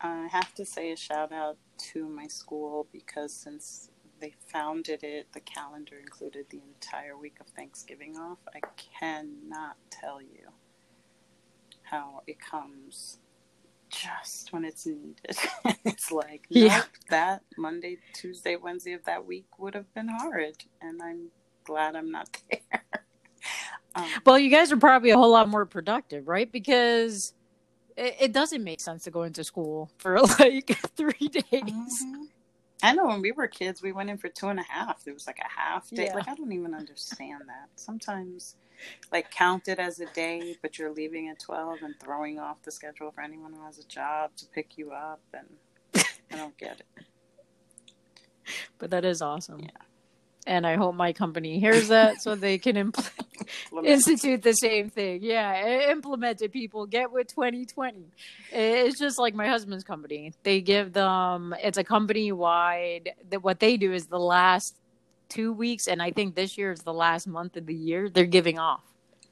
I 0.00 0.28
have 0.32 0.54
to 0.56 0.64
say 0.66 0.92
a 0.92 0.96
shout 0.96 1.32
out 1.32 1.58
to 1.92 2.08
my 2.08 2.26
school 2.28 2.88
because 2.92 3.34
since 3.34 3.90
they 4.20 4.34
founded 4.48 5.04
it, 5.04 5.28
the 5.32 5.40
calendar 5.40 5.98
included 5.98 6.46
the 6.50 6.62
entire 6.62 7.16
week 7.16 7.38
of 7.40 7.48
Thanksgiving 7.48 8.16
off. 8.16 8.38
I 8.54 8.60
cannot 9.00 9.76
tell 9.90 10.22
you 10.22 10.50
how 11.84 12.22
it 12.26 12.38
comes 12.40 13.18
just 13.90 14.52
when 14.52 14.64
it's 14.64 14.86
needed. 14.86 15.36
it's 15.84 16.12
like, 16.12 16.46
Yeah. 16.48 16.78
nope, 16.78 16.86
that 17.10 17.42
Monday, 17.58 17.98
Tuesday, 18.14 18.56
Wednesday 18.56 18.92
of 18.94 19.04
that 19.04 19.26
week 19.26 19.58
would 19.58 19.74
have 19.74 19.92
been 19.94 20.08
horrid, 20.08 20.64
and 20.82 21.02
I'm 21.02 21.30
glad 21.64 21.96
I'm 21.96 22.10
not 22.10 22.38
there. 22.50 22.84
um, 23.94 24.22
Well, 24.26 24.38
you 24.38 24.50
guys 24.50 24.72
are 24.72 24.76
probably 24.76 25.10
a 25.10 25.16
whole 25.16 25.32
lot 25.32 25.48
more 25.48 25.66
productive, 25.66 26.28
right? 26.28 26.50
Because 26.50 27.34
it, 27.96 28.16
it 28.20 28.32
doesn't 28.32 28.64
make 28.64 28.80
sense 28.80 29.04
to 29.04 29.10
go 29.10 29.24
into 29.24 29.44
school 29.44 29.90
for 29.98 30.20
like 30.40 30.78
three 30.96 31.28
days. 31.28 31.42
mhm. 31.52 32.26
I 32.82 32.94
know 32.94 33.06
when 33.06 33.22
we 33.22 33.32
were 33.32 33.48
kids, 33.48 33.82
we 33.82 33.92
went 33.92 34.10
in 34.10 34.18
for 34.18 34.28
two 34.28 34.48
and 34.48 34.60
a 34.60 34.64
half. 34.64 35.02
It 35.06 35.14
was 35.14 35.26
like 35.26 35.38
a 35.40 35.48
half 35.60 35.90
day. 35.90 36.06
Yeah. 36.06 36.14
Like 36.14 36.28
I 36.28 36.34
don't 36.34 36.52
even 36.52 36.74
understand 36.74 37.42
that. 37.48 37.68
Sometimes, 37.76 38.56
like 39.12 39.30
count 39.30 39.68
it 39.68 39.78
as 39.78 40.00
a 40.00 40.06
day, 40.06 40.56
but 40.62 40.78
you're 40.78 40.92
leaving 40.92 41.28
at 41.28 41.40
twelve 41.40 41.82
and 41.82 41.94
throwing 42.00 42.38
off 42.40 42.62
the 42.62 42.72
schedule 42.72 43.12
for 43.12 43.22
anyone 43.22 43.52
who 43.52 43.64
has 43.64 43.78
a 43.78 43.84
job 43.86 44.32
to 44.38 44.46
pick 44.46 44.78
you 44.78 44.92
up, 44.92 45.22
and 45.34 45.46
I 46.32 46.36
don't 46.36 46.56
get 46.58 46.80
it. 46.80 46.86
But 48.78 48.90
that 48.90 49.04
is 49.04 49.22
awesome. 49.22 49.60
Yeah. 49.60 49.91
And 50.44 50.66
I 50.66 50.74
hope 50.74 50.96
my 50.96 51.12
company 51.12 51.60
hears 51.60 51.88
that 51.88 52.20
so 52.20 52.34
they 52.34 52.58
can 52.58 52.74
impl- 52.74 53.10
institute 53.84 54.42
the 54.42 54.54
same 54.54 54.90
thing. 54.90 55.20
Yeah, 55.22 55.90
implement 55.90 56.42
it, 56.42 56.50
people. 56.52 56.86
Get 56.86 57.12
with 57.12 57.28
2020. 57.28 58.06
It's 58.50 58.98
just 58.98 59.18
like 59.18 59.34
my 59.34 59.46
husband's 59.46 59.84
company. 59.84 60.32
They 60.42 60.60
give 60.60 60.92
them, 60.92 61.54
it's 61.62 61.78
a 61.78 61.84
company 61.84 62.32
wide, 62.32 63.10
that 63.30 63.44
what 63.44 63.60
they 63.60 63.76
do 63.76 63.92
is 63.92 64.06
the 64.06 64.18
last 64.18 64.74
two 65.28 65.52
weeks, 65.52 65.86
and 65.86 66.02
I 66.02 66.10
think 66.10 66.34
this 66.34 66.58
year 66.58 66.72
is 66.72 66.80
the 66.80 66.92
last 66.92 67.26
month 67.28 67.56
of 67.56 67.66
the 67.66 67.74
year, 67.74 68.08
they're 68.08 68.26
giving 68.26 68.58
off. 68.58 68.82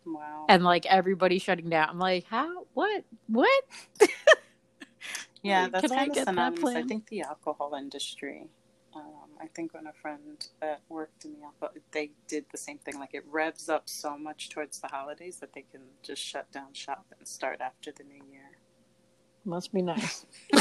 Wow. 0.06 0.46
and 0.48 0.64
like 0.64 0.86
everybody 0.86 1.38
shutting 1.38 1.68
down. 1.68 1.90
I'm 1.90 1.98
like, 1.98 2.24
how? 2.24 2.64
What? 2.72 3.04
What? 3.26 3.64
Yeah, 5.42 5.68
that's 5.68 5.88
kind 5.88 6.10
of 6.10 6.16
that 6.16 6.26
synonymous. 6.26 6.74
I 6.76 6.82
think 6.82 7.08
the 7.08 7.22
alcohol 7.22 7.74
industry. 7.74 8.44
I 9.40 9.46
think 9.46 9.72
when 9.72 9.86
a 9.86 9.92
friend 9.92 10.46
that 10.60 10.82
worked 10.88 11.24
in 11.24 11.32
the 11.32 11.44
alcohol, 11.44 11.70
they 11.92 12.10
did 12.28 12.44
the 12.52 12.58
same 12.58 12.78
thing. 12.78 12.98
Like 12.98 13.14
it 13.14 13.24
revs 13.30 13.68
up 13.68 13.88
so 13.88 14.18
much 14.18 14.50
towards 14.50 14.80
the 14.80 14.88
holidays 14.88 15.38
that 15.38 15.54
they 15.54 15.64
can 15.70 15.80
just 16.02 16.22
shut 16.22 16.52
down 16.52 16.74
shop 16.74 17.06
and 17.18 17.26
start 17.26 17.60
after 17.60 17.90
the 17.90 18.04
new 18.04 18.22
year. 18.30 18.58
Must 19.44 19.72
be 19.72 19.80
nice. 19.80 20.26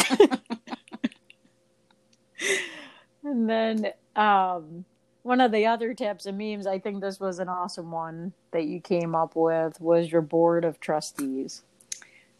and 3.24 3.50
then 3.50 3.91
um, 4.15 4.86
one 5.24 5.41
of 5.41 5.51
the 5.51 5.65
other 5.65 5.93
tips 5.93 6.25
and 6.25 6.38
memes, 6.38 6.65
I 6.65 6.79
think 6.79 7.01
this 7.01 7.19
was 7.19 7.39
an 7.39 7.50
awesome 7.50 7.91
one 7.91 8.31
that 8.51 8.65
you 8.65 8.79
came 8.79 9.13
up 9.13 9.36
with, 9.36 9.81
was 9.81 10.09
your 10.12 10.21
board 10.21 10.63
of 10.63 10.79
trustees. 10.79 11.63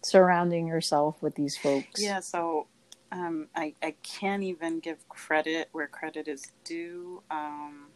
Surrounding 0.01 0.67
yourself 0.67 1.22
with 1.22 1.36
these 1.36 1.58
folks. 1.58 2.01
Yeah, 2.01 2.22
so 2.22 2.67
um, 3.12 3.48
I, 3.56 3.74
I 3.82 3.96
can't 4.04 4.44
even 4.44 4.80
give 4.80 5.08
credit 5.10 5.70
where 5.72 5.88
credit 5.88 6.28
is 6.28 6.51
due. 6.63 7.24
Um, 7.32 7.88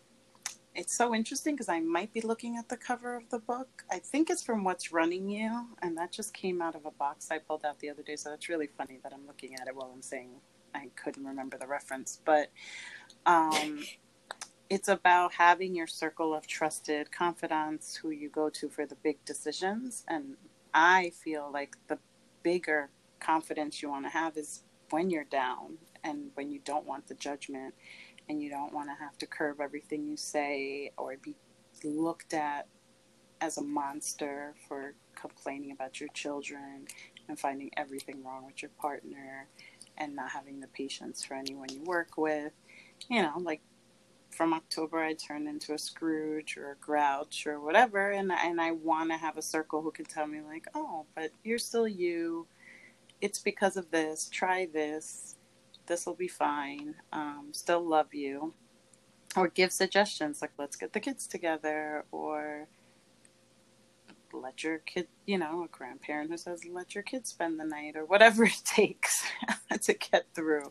it's 0.75 0.97
so 0.97 1.13
interesting 1.13 1.53
because 1.53 1.69
I 1.69 1.79
might 1.79 2.11
be 2.13 2.21
looking 2.21 2.57
at 2.57 2.67
the 2.67 2.77
cover 2.77 3.15
of 3.15 3.29
the 3.29 3.39
book. 3.39 3.83
I 3.91 3.99
think 3.99 4.29
it's 4.29 4.43
from 4.43 4.63
What's 4.63 4.91
Running 4.91 5.29
You, 5.29 5.67
and 5.81 5.95
that 5.97 6.11
just 6.11 6.33
came 6.33 6.61
out 6.61 6.75
of 6.75 6.85
a 6.85 6.91
box 6.91 7.29
I 7.29 7.37
pulled 7.37 7.63
out 7.63 7.79
the 7.79 7.89
other 7.89 8.01
day. 8.01 8.15
So 8.15 8.33
it's 8.33 8.49
really 8.49 8.67
funny 8.67 8.99
that 9.03 9.13
I'm 9.13 9.27
looking 9.27 9.53
at 9.55 9.67
it 9.67 9.75
while 9.75 9.91
I'm 9.93 10.01
saying 10.01 10.31
I 10.73 10.89
couldn't 10.95 11.25
remember 11.25 11.57
the 11.59 11.67
reference. 11.67 12.19
But 12.25 12.51
um, 13.27 13.83
it's 14.69 14.87
about 14.87 15.33
having 15.33 15.75
your 15.75 15.87
circle 15.87 16.33
of 16.33 16.47
trusted 16.47 17.11
confidants 17.11 17.95
who 17.95 18.09
you 18.09 18.29
go 18.29 18.49
to 18.49 18.69
for 18.69 18.87
the 18.87 18.95
big 18.95 19.23
decisions. 19.25 20.03
And 20.07 20.37
I 20.73 21.11
feel 21.23 21.51
like 21.53 21.75
the 21.87 21.99
bigger 22.41 22.89
confidence 23.19 23.81
you 23.81 23.89
want 23.89 24.05
to 24.05 24.09
have 24.09 24.37
is 24.37 24.63
when 24.89 25.09
you're 25.09 25.23
down 25.25 25.77
and 26.03 26.31
when 26.35 26.51
you 26.51 26.59
don't 26.63 26.85
want 26.85 27.07
the 27.07 27.15
judgment 27.15 27.73
and 28.29 28.41
you 28.41 28.49
don't 28.49 28.73
want 28.73 28.89
to 28.89 29.03
have 29.03 29.17
to 29.17 29.25
curb 29.25 29.59
everything 29.59 30.07
you 30.07 30.17
say 30.17 30.91
or 30.97 31.15
be 31.21 31.35
looked 31.83 32.33
at 32.33 32.67
as 33.41 33.57
a 33.57 33.61
monster 33.61 34.53
for 34.67 34.93
complaining 35.15 35.71
about 35.71 35.99
your 35.99 36.09
children 36.09 36.87
and 37.27 37.39
finding 37.39 37.69
everything 37.75 38.23
wrong 38.23 38.45
with 38.45 38.61
your 38.61 38.71
partner 38.79 39.47
and 39.97 40.15
not 40.15 40.29
having 40.31 40.59
the 40.59 40.67
patience 40.67 41.23
for 41.23 41.33
anyone 41.35 41.67
you 41.69 41.83
work 41.83 42.17
with. 42.17 42.53
You 43.09 43.21
know, 43.21 43.33
like 43.37 43.61
from 44.31 44.53
October, 44.53 44.99
I 44.99 45.13
turned 45.13 45.47
into 45.47 45.73
a 45.73 45.77
Scrooge 45.77 46.57
or 46.57 46.71
a 46.71 46.75
Grouch 46.75 47.45
or 47.45 47.59
whatever, 47.59 48.11
and 48.11 48.31
and 48.31 48.59
I 48.59 48.71
want 48.71 49.11
to 49.11 49.17
have 49.17 49.37
a 49.37 49.41
circle 49.41 49.81
who 49.81 49.91
can 49.91 50.05
tell 50.05 50.25
me 50.27 50.41
like, 50.41 50.65
oh, 50.73 51.05
but 51.15 51.31
you're 51.43 51.59
still 51.59 51.87
you. 51.87 52.47
It's 53.23 53.39
because 53.39 53.77
of 53.77 53.91
this. 53.91 54.29
Try 54.29 54.67
this. 54.67 55.37
This 55.87 56.05
will 56.05 56.15
be 56.15 56.29
fine. 56.29 56.95
Um, 57.13 57.49
still 57.53 57.81
love 57.87 58.13
you, 58.13 58.53
or 59.37 59.47
give 59.49 59.71
suggestions 59.73 60.41
like, 60.41 60.51
let's 60.59 60.75
get 60.77 60.93
the 60.93 61.01
kids 61.01 61.27
together, 61.27 62.05
or 62.11 62.67
let 64.33 64.63
your 64.63 64.79
kid, 64.79 65.07
you 65.25 65.37
know, 65.39 65.63
a 65.63 65.69
grandparent 65.69 66.31
who 66.31 66.37
says, 66.37 66.65
let 66.65 66.95
your 66.95 67.03
kid 67.03 67.27
spend 67.27 67.59
the 67.59 67.65
night, 67.65 67.95
or 67.95 68.05
whatever 68.05 68.43
it 68.45 68.61
takes 68.65 69.25
to 69.81 69.93
get 69.93 70.25
through 70.35 70.63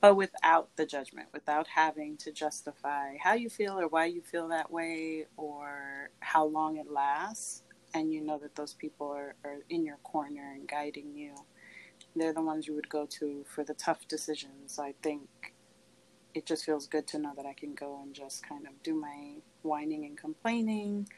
but 0.00 0.16
without 0.16 0.70
the 0.76 0.86
judgment, 0.86 1.28
without 1.34 1.68
having 1.68 2.18
to 2.18 2.32
justify 2.32 3.16
how 3.22 3.34
you 3.34 3.50
feel 3.50 3.80
or 3.80 3.88
why 3.88 4.06
you 4.06 4.22
feel 4.22 4.48
that 4.50 4.70
way 4.72 5.26
or 5.36 6.10
how 6.20 6.46
long 6.46 6.78
it 6.78 6.90
lasts. 6.90 7.64
And 7.94 8.12
you 8.14 8.22
know 8.22 8.38
that 8.40 8.56
those 8.56 8.74
people 8.74 9.08
are, 9.08 9.34
are 9.44 9.60
in 9.70 9.84
your 9.86 9.98
corner 10.04 10.52
and 10.54 10.68
guiding 10.68 11.16
you. 11.16 11.34
They're 12.16 12.32
the 12.32 12.42
ones 12.42 12.66
you 12.66 12.74
would 12.74 12.88
go 12.88 13.06
to 13.18 13.44
for 13.48 13.64
the 13.64 13.74
tough 13.74 14.08
decisions. 14.08 14.78
I 14.78 14.94
think 15.02 15.28
it 16.34 16.46
just 16.46 16.64
feels 16.64 16.86
good 16.86 17.06
to 17.08 17.18
know 17.18 17.32
that 17.36 17.46
I 17.46 17.52
can 17.52 17.74
go 17.74 18.00
and 18.02 18.14
just 18.14 18.46
kind 18.46 18.66
of 18.66 18.82
do 18.82 18.94
my 18.94 19.34
whining 19.62 20.04
and 20.04 20.16
complaining 20.16 21.08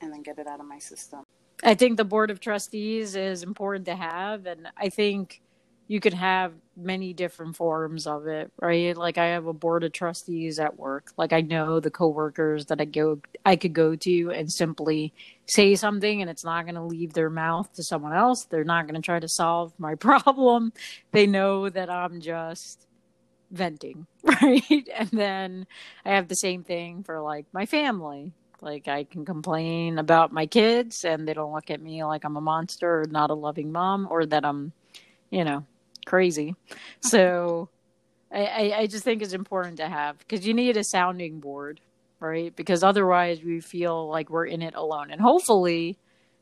and 0.00 0.12
then 0.12 0.22
get 0.22 0.38
it 0.38 0.46
out 0.46 0.60
of 0.60 0.66
my 0.66 0.78
system. 0.78 1.22
I 1.62 1.74
think 1.74 1.96
the 1.96 2.04
board 2.04 2.30
of 2.30 2.40
trustees 2.40 3.16
is 3.16 3.42
important 3.42 3.86
to 3.86 3.96
have, 3.96 4.46
and 4.46 4.68
I 4.76 4.88
think 4.88 5.40
you 5.86 6.00
could 6.00 6.14
have 6.14 6.52
many 6.76 7.12
different 7.12 7.56
forms 7.56 8.06
of 8.06 8.26
it, 8.26 8.50
right? 8.60 8.96
Like 8.96 9.18
I 9.18 9.26
have 9.26 9.46
a 9.46 9.52
board 9.52 9.84
of 9.84 9.92
trustees 9.92 10.58
at 10.58 10.78
work. 10.78 11.12
Like 11.16 11.32
I 11.32 11.40
know 11.40 11.78
the 11.78 11.90
coworkers 11.90 12.66
that 12.66 12.80
I 12.80 12.84
go 12.84 13.20
I 13.44 13.56
could 13.56 13.74
go 13.74 13.94
to 13.94 14.30
and 14.30 14.50
simply 14.50 15.12
say 15.46 15.74
something 15.74 16.20
and 16.20 16.30
it's 16.30 16.44
not 16.44 16.64
going 16.64 16.74
to 16.76 16.82
leave 16.82 17.12
their 17.12 17.30
mouth 17.30 17.72
to 17.74 17.82
someone 17.84 18.14
else. 18.14 18.44
They're 18.44 18.64
not 18.64 18.86
going 18.86 19.00
to 19.00 19.04
try 19.04 19.20
to 19.20 19.28
solve 19.28 19.72
my 19.78 19.94
problem. 20.06 20.72
They 21.12 21.26
know 21.26 21.68
that 21.68 21.90
I'm 21.90 22.20
just 22.20 22.86
venting, 23.50 24.06
right? 24.24 24.88
And 24.94 25.10
then 25.10 25.66
I 26.04 26.14
have 26.14 26.28
the 26.28 26.36
same 26.36 26.64
thing 26.64 27.04
for 27.04 27.20
like 27.20 27.46
my 27.52 27.66
family. 27.66 28.32
Like 28.60 28.88
I 28.88 29.04
can 29.04 29.26
complain 29.26 29.98
about 29.98 30.32
my 30.32 30.46
kids 30.46 31.04
and 31.04 31.28
they 31.28 31.34
don't 31.34 31.52
look 31.52 31.70
at 31.70 31.82
me 31.82 32.02
like 32.04 32.24
I'm 32.24 32.36
a 32.36 32.40
monster 32.40 33.02
or 33.02 33.04
not 33.04 33.28
a 33.28 33.34
loving 33.34 33.70
mom 33.70 34.08
or 34.10 34.24
that 34.24 34.46
I'm, 34.46 34.72
you 35.30 35.44
know, 35.44 35.66
crazy. 36.04 36.54
So 37.00 37.68
I, 38.32 38.44
I, 38.44 38.78
I 38.80 38.86
just 38.86 39.04
think 39.04 39.22
it's 39.22 39.32
important 39.32 39.78
to 39.78 39.88
have 39.88 40.18
because 40.18 40.46
you 40.46 40.54
need 40.54 40.76
a 40.76 40.84
sounding 40.84 41.40
board, 41.40 41.80
right? 42.20 42.54
Because 42.54 42.82
otherwise 42.82 43.42
we 43.42 43.60
feel 43.60 44.08
like 44.08 44.30
we're 44.30 44.46
in 44.46 44.62
it 44.62 44.74
alone. 44.74 45.10
And 45.10 45.20
hopefully 45.20 45.98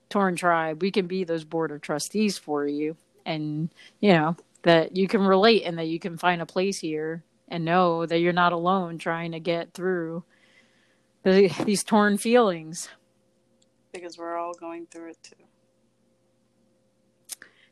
Torn 0.09 0.37
Tribe, 0.37 0.83
we 0.83 0.91
can 0.91 1.07
be 1.07 1.25
those 1.25 1.45
board 1.45 1.71
of 1.71 1.81
trustees 1.81 2.39
for 2.39 2.67
you. 2.67 2.97
And, 3.25 3.71
you 4.01 4.13
know, 4.13 4.37
that 4.63 4.97
you 4.97 5.09
can 5.09 5.23
relate 5.23 5.63
and 5.65 5.79
that 5.79 5.87
you 5.87 5.99
can 5.99 6.17
find 6.17 6.43
a 6.43 6.47
place 6.47 6.79
here 6.79 7.23
and 7.49 7.65
know 7.65 8.07
that 8.07 8.19
you're 8.19 8.33
not 8.33 8.53
alone 8.53 8.99
trying 8.99 9.33
to 9.33 9.41
get 9.41 9.75
through 9.75 10.25
the, 11.23 11.49
these 11.65 11.85
torn 11.85 12.19
feelings. 12.19 12.89
Because 13.93 14.17
we're 14.17 14.37
all 14.37 14.55
going 14.55 14.87
through 14.87 15.11
it 15.11 15.19
too. 15.23 15.45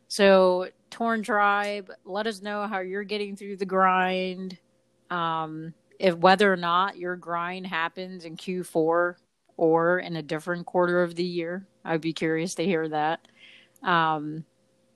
So, 0.08 0.68
Torn 0.90 1.22
Tribe, 1.22 1.90
let 2.04 2.26
us 2.26 2.42
know 2.42 2.66
how 2.66 2.80
you're 2.80 3.04
getting 3.04 3.36
through 3.36 3.56
the 3.56 3.66
grind. 3.66 4.58
Um, 5.10 5.74
if 5.98 6.16
whether 6.16 6.52
or 6.52 6.56
not 6.56 6.96
your 6.96 7.16
grind 7.16 7.66
happens 7.66 8.24
in 8.24 8.36
Q4 8.36 9.14
or 9.56 9.98
in 9.98 10.16
a 10.16 10.22
different 10.22 10.66
quarter 10.66 11.02
of 11.02 11.14
the 11.14 11.24
year, 11.24 11.66
I'd 11.84 12.00
be 12.00 12.12
curious 12.12 12.54
to 12.56 12.64
hear 12.64 12.88
that. 12.88 13.28
Um, 13.82 14.44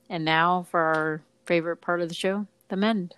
and 0.08 0.24
now 0.24 0.66
for 0.70 0.80
our 0.80 1.22
favorite 1.46 1.78
part 1.78 2.00
of 2.00 2.08
the 2.08 2.14
show, 2.14 2.46
the 2.68 2.76
mend. 2.76 3.14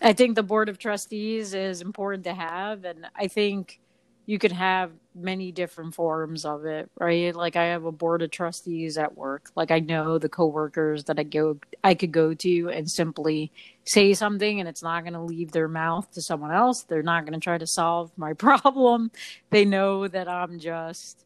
I 0.00 0.12
think 0.12 0.34
the 0.34 0.42
board 0.42 0.68
of 0.68 0.78
trustees 0.78 1.54
is 1.54 1.80
important 1.80 2.24
to 2.24 2.34
have, 2.34 2.84
and 2.84 3.06
I 3.14 3.28
think 3.28 3.80
you 4.26 4.38
could 4.38 4.52
have 4.52 4.92
many 5.14 5.52
different 5.52 5.94
forms 5.94 6.44
of 6.44 6.64
it, 6.64 6.90
right? 6.98 7.34
Like 7.34 7.56
I 7.56 7.64
have 7.66 7.84
a 7.84 7.92
board 7.92 8.22
of 8.22 8.30
trustees 8.30 8.96
at 8.96 9.16
work. 9.16 9.50
Like 9.56 9.70
I 9.70 9.80
know 9.80 10.18
the 10.18 10.28
coworkers 10.28 11.04
that 11.04 11.18
I 11.18 11.24
go 11.24 11.58
I 11.82 11.94
could 11.94 12.12
go 12.12 12.32
to 12.32 12.68
and 12.70 12.90
simply 12.90 13.52
say 13.84 14.14
something 14.14 14.60
and 14.60 14.68
it's 14.68 14.82
not 14.82 15.02
going 15.02 15.14
to 15.14 15.20
leave 15.20 15.52
their 15.52 15.68
mouth 15.68 16.10
to 16.12 16.22
someone 16.22 16.52
else. 16.52 16.84
They're 16.84 17.02
not 17.02 17.24
going 17.24 17.38
to 17.38 17.44
try 17.44 17.58
to 17.58 17.66
solve 17.66 18.12
my 18.16 18.32
problem. 18.34 19.10
They 19.50 19.64
know 19.64 20.06
that 20.08 20.28
I'm 20.28 20.58
just 20.58 21.24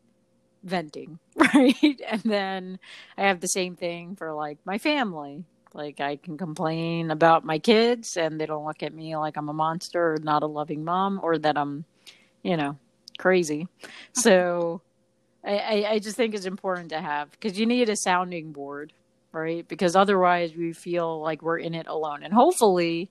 venting, 0.65 1.19
right? 1.37 2.01
And 2.09 2.23
then 2.23 2.79
I 3.17 3.25
have 3.25 3.41
the 3.41 3.49
same 3.49 3.77
thing 3.77 4.17
for 4.17 4.33
like 4.33 4.59
my 4.65 4.79
family. 4.79 5.45
Like 5.75 6.01
I 6.01 6.17
can 6.17 6.39
complain 6.39 7.11
about 7.11 7.45
my 7.45 7.59
kids 7.59 8.17
and 8.17 8.41
they 8.41 8.47
don't 8.47 8.65
look 8.65 8.83
at 8.83 8.95
me 8.95 9.15
like 9.17 9.37
I'm 9.37 9.51
a 9.51 9.53
monster 9.53 10.15
or 10.15 10.19
not 10.19 10.43
a 10.43 10.47
loving 10.47 10.85
mom 10.85 11.21
or 11.23 11.37
that 11.39 11.59
I'm, 11.59 11.85
you 12.43 12.57
know, 12.57 12.79
crazy. 13.17 13.69
So 14.13 14.81
I, 15.45 15.85
I 15.89 15.99
just 16.01 16.17
think 16.17 16.35
it's 16.35 16.47
important 16.47 16.91
to 16.91 17.01
have 17.01 17.31
because 17.31 17.59
you 17.59 17.67
need 17.67 17.89
a 17.89 17.97
sounding 17.97 18.53
board, 18.53 18.93
right? 19.31 19.67
Because 19.67 19.95
otherwise 19.95 20.57
we 20.57 20.73
feel 20.73 21.21
like 21.21 21.43
we're 21.43 21.59
in 21.59 21.75
it 21.75 21.87
alone. 21.87 22.25
And 22.25 22.35
hopefully, 22.35 23.11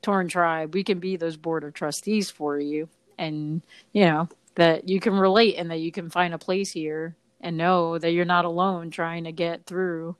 Torn 0.00 0.28
Tribe, 0.28 0.72
we 0.72 0.82
can 0.82 0.98
be 0.98 1.16
those 1.16 1.36
board 1.36 1.64
of 1.64 1.74
trustees 1.74 2.30
for 2.30 2.58
you. 2.58 2.88
And, 3.18 3.62
you 3.92 4.06
know, 4.06 4.28
that 4.54 4.88
you 4.88 5.00
can 5.00 5.14
relate 5.14 5.56
and 5.56 5.70
that 5.70 5.80
you 5.80 5.92
can 5.92 6.08
find 6.08 6.32
a 6.32 6.38
place 6.38 6.72
here 6.72 7.16
and 7.40 7.56
know 7.56 7.98
that 7.98 8.12
you're 8.12 8.24
not 8.24 8.44
alone 8.44 8.90
trying 8.90 9.24
to 9.24 9.32
get 9.32 9.66
through 9.66 10.16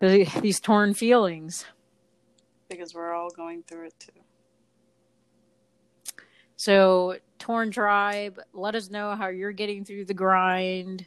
the, 0.00 0.24
these 0.42 0.60
torn 0.60 0.94
feelings. 0.94 1.64
Because 2.68 2.94
we're 2.94 3.14
all 3.14 3.30
going 3.30 3.62
through 3.62 3.86
it 3.86 3.94
too. 3.98 4.20
So, 6.58 7.16
Torn 7.38 7.70
Tribe, 7.70 8.40
let 8.52 8.74
us 8.74 8.90
know 8.90 9.14
how 9.14 9.28
you're 9.28 9.52
getting 9.52 9.84
through 9.84 10.06
the 10.06 10.14
grind. 10.14 11.06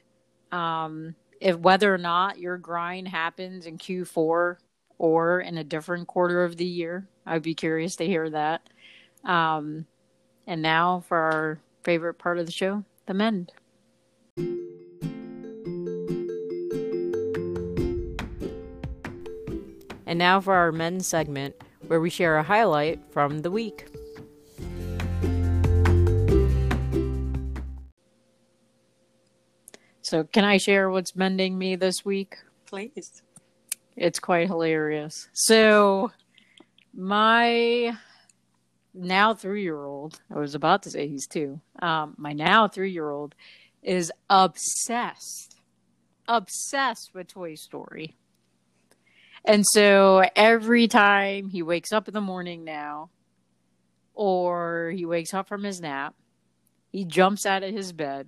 Um, 0.54 1.14
if 1.42 1.58
whether 1.58 1.94
or 1.94 1.98
not 1.98 2.40
your 2.40 2.58
grind 2.58 3.10
happens 3.10 3.66
in 3.66 3.78
Q4 3.78 4.56
or 4.98 5.42
in 5.42 5.58
a 5.58 5.64
different 5.66 6.08
quarter 6.08 6.46
of 6.46 6.56
the 6.56 6.66
year, 6.66 7.06
I'd 7.26 7.42
be 7.42 7.54
curious 7.54 7.98
to 7.98 8.06
hear 8.06 8.30
that. 8.30 8.70
Um, 9.26 9.86
and 10.48 10.62
now 10.62 11.02
for 11.02 11.18
our 11.18 11.60
favorite 11.84 12.14
part 12.14 12.40
of 12.40 12.46
the 12.46 12.52
show, 12.54 12.86
the 13.06 13.14
mend. 13.14 13.52
And 20.06 20.18
now 20.18 20.40
for 20.40 20.54
our 20.54 20.72
men's 20.72 21.08
segment, 21.08 21.56
where 21.88 22.00
we 22.00 22.10
share 22.10 22.38
a 22.38 22.44
highlight 22.44 23.02
from 23.12 23.40
the 23.40 23.52
week. 23.52 23.91
So, 30.12 30.26
can 30.26 30.44
I 30.44 30.58
share 30.58 30.90
what's 30.90 31.16
mending 31.16 31.58
me 31.58 31.78
this 31.78 32.04
week? 32.04 32.36
Please. 32.66 33.24
It's 33.96 34.20
quite 34.20 34.48
hilarious. 34.48 35.30
So, 35.32 36.12
my 36.94 37.98
now 38.94 39.34
three 39.34 39.64
year 39.64 39.82
old, 39.82 40.20
I 40.30 40.38
was 40.38 40.54
about 40.54 40.84
to 40.84 40.90
say 40.90 41.08
he's 41.08 41.28
two, 41.28 41.62
um, 41.82 42.16
my 42.18 42.34
now 42.34 42.68
three 42.68 42.92
year 42.92 43.10
old 43.10 43.36
is 43.82 44.12
obsessed, 44.30 45.56
obsessed 46.28 47.12
with 47.14 47.30
Toy 47.30 47.56
Story. 47.56 48.18
And 49.46 49.66
so 49.66 50.26
every 50.36 50.90
time 50.90 51.48
he 51.48 51.64
wakes 51.64 51.94
up 51.94 52.10
in 52.10 52.14
the 52.14 52.20
morning 52.20 52.66
now, 52.66 53.12
or 54.14 54.92
he 54.94 55.06
wakes 55.06 55.34
up 55.34 55.48
from 55.48 55.64
his 55.64 55.80
nap, 55.80 56.16
he 56.92 57.06
jumps 57.06 57.46
out 57.46 57.64
of 57.64 57.74
his 57.74 57.94
bed 57.94 58.28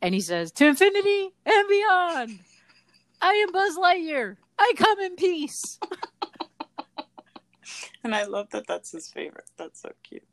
and 0.00 0.14
he 0.14 0.20
says, 0.20 0.52
To 0.52 0.66
infinity 0.66 1.30
and 1.44 1.68
beyond. 1.68 2.38
I 3.20 3.34
am 3.34 3.52
Buzz 3.52 3.76
Lightyear. 3.76 4.36
I 4.58 4.72
come 4.76 5.00
in 5.00 5.16
peace. 5.16 5.78
and 8.04 8.14
I 8.14 8.24
love 8.24 8.50
that 8.50 8.66
that's 8.66 8.92
his 8.92 9.08
favorite. 9.08 9.50
That's 9.56 9.82
so 9.82 9.90
cute. 10.02 10.26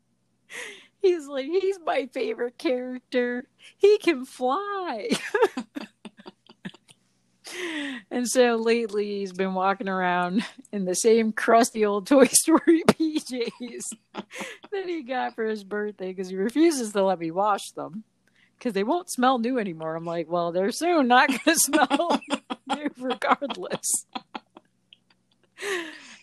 He's 1.00 1.26
like, 1.26 1.46
he's 1.46 1.78
my 1.84 2.08
favorite 2.12 2.58
character. 2.58 3.46
He 3.76 3.98
can 3.98 4.24
fly. 4.24 5.10
and 8.10 8.28
so 8.28 8.56
lately 8.56 9.18
he's 9.18 9.32
been 9.32 9.54
walking 9.54 9.88
around 9.88 10.44
in 10.72 10.84
the 10.84 10.94
same 10.94 11.32
crusty 11.32 11.84
old 11.84 12.06
Toy 12.06 12.26
Story 12.26 12.82
PJs 12.88 13.84
that 14.14 14.86
he 14.86 15.02
got 15.02 15.34
for 15.34 15.44
his 15.44 15.64
birthday 15.64 16.08
because 16.08 16.28
he 16.28 16.36
refuses 16.36 16.92
to 16.92 17.04
let 17.04 17.18
me 17.18 17.30
wash 17.30 17.70
them 17.72 18.04
because 18.58 18.72
they 18.72 18.84
won't 18.84 19.10
smell 19.10 19.38
new 19.38 19.58
anymore. 19.58 19.94
I'm 19.94 20.04
like, 20.04 20.28
well, 20.28 20.52
they're 20.52 20.72
soon 20.72 21.08
not 21.08 21.28
going 21.28 21.40
to 21.44 21.56
smell 21.56 22.20
new 22.74 22.90
regardless. 22.98 24.06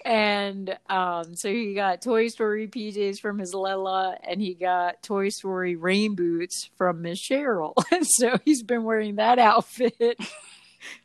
and 0.05 0.77
um, 0.89 1.35
so 1.35 1.49
he 1.49 1.73
got 1.73 2.01
Toy 2.01 2.27
Story 2.27 2.67
PJs 2.67 3.19
from 3.19 3.39
his 3.39 3.53
Lela, 3.53 4.17
and 4.23 4.41
he 4.41 4.53
got 4.53 5.01
Toy 5.03 5.29
Story 5.29 5.75
rain 5.75 6.15
boots 6.15 6.69
from 6.77 7.01
Miss 7.01 7.19
Cheryl. 7.19 7.73
And 7.91 8.05
so 8.07 8.37
he's 8.43 8.63
been 8.63 8.83
wearing 8.83 9.15
that 9.15 9.39
outfit 9.39 10.17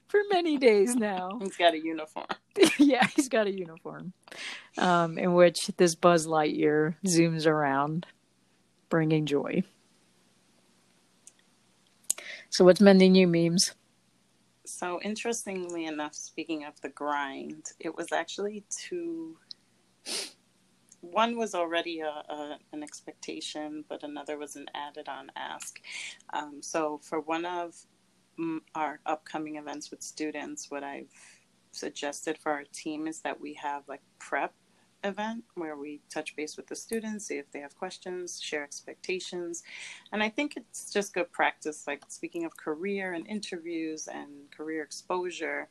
for 0.08 0.20
many 0.32 0.56
days 0.56 0.94
now. 0.94 1.38
He's 1.40 1.56
got 1.56 1.74
a 1.74 1.78
uniform. 1.78 2.26
yeah, 2.78 3.06
he's 3.14 3.28
got 3.28 3.46
a 3.46 3.52
uniform 3.52 4.12
um, 4.78 5.18
in 5.18 5.34
which 5.34 5.66
this 5.76 5.94
Buzz 5.94 6.26
Lightyear 6.26 6.94
zooms 7.06 7.46
around, 7.46 8.06
bringing 8.88 9.26
joy. 9.26 9.62
So 12.50 12.64
what's 12.64 12.80
mending 12.80 13.14
you 13.14 13.26
memes? 13.26 13.74
So 14.64 15.00
interestingly 15.02 15.86
enough, 15.86 16.14
speaking 16.14 16.64
of 16.64 16.80
the 16.80 16.90
grind, 16.90 17.66
it 17.80 17.94
was 17.94 18.12
actually 18.12 18.64
two. 18.70 19.36
One 21.00 21.38
was 21.38 21.54
already 21.54 22.00
a, 22.00 22.08
a 22.08 22.58
an 22.72 22.82
expectation, 22.82 23.84
but 23.88 24.02
another 24.02 24.36
was 24.36 24.56
an 24.56 24.66
added 24.74 25.08
on 25.08 25.30
ask. 25.36 25.80
Um, 26.32 26.60
so 26.60 27.00
for 27.02 27.20
one 27.20 27.44
of 27.44 27.74
our 28.74 29.00
upcoming 29.06 29.56
events 29.56 29.90
with 29.90 30.02
students, 30.02 30.70
what 30.70 30.84
I've 30.84 31.12
suggested 31.72 32.38
for 32.38 32.52
our 32.52 32.64
team 32.72 33.06
is 33.06 33.20
that 33.20 33.40
we 33.40 33.54
have 33.54 33.82
like 33.88 34.02
prep 34.18 34.52
event 35.04 35.44
where 35.54 35.76
we 35.76 36.00
touch 36.10 36.34
base 36.36 36.56
with 36.56 36.66
the 36.66 36.76
students, 36.76 37.26
see 37.26 37.38
if 37.38 37.50
they 37.52 37.60
have 37.60 37.76
questions, 37.76 38.40
share 38.40 38.64
expectations. 38.64 39.62
And 40.12 40.22
I 40.22 40.28
think 40.28 40.56
it's 40.56 40.92
just 40.92 41.14
good 41.14 41.30
practice, 41.32 41.86
like 41.86 42.02
speaking 42.08 42.44
of 42.44 42.56
career 42.56 43.12
and 43.12 43.26
interviews 43.26 44.08
and 44.08 44.50
career 44.50 44.82
exposure, 44.82 45.68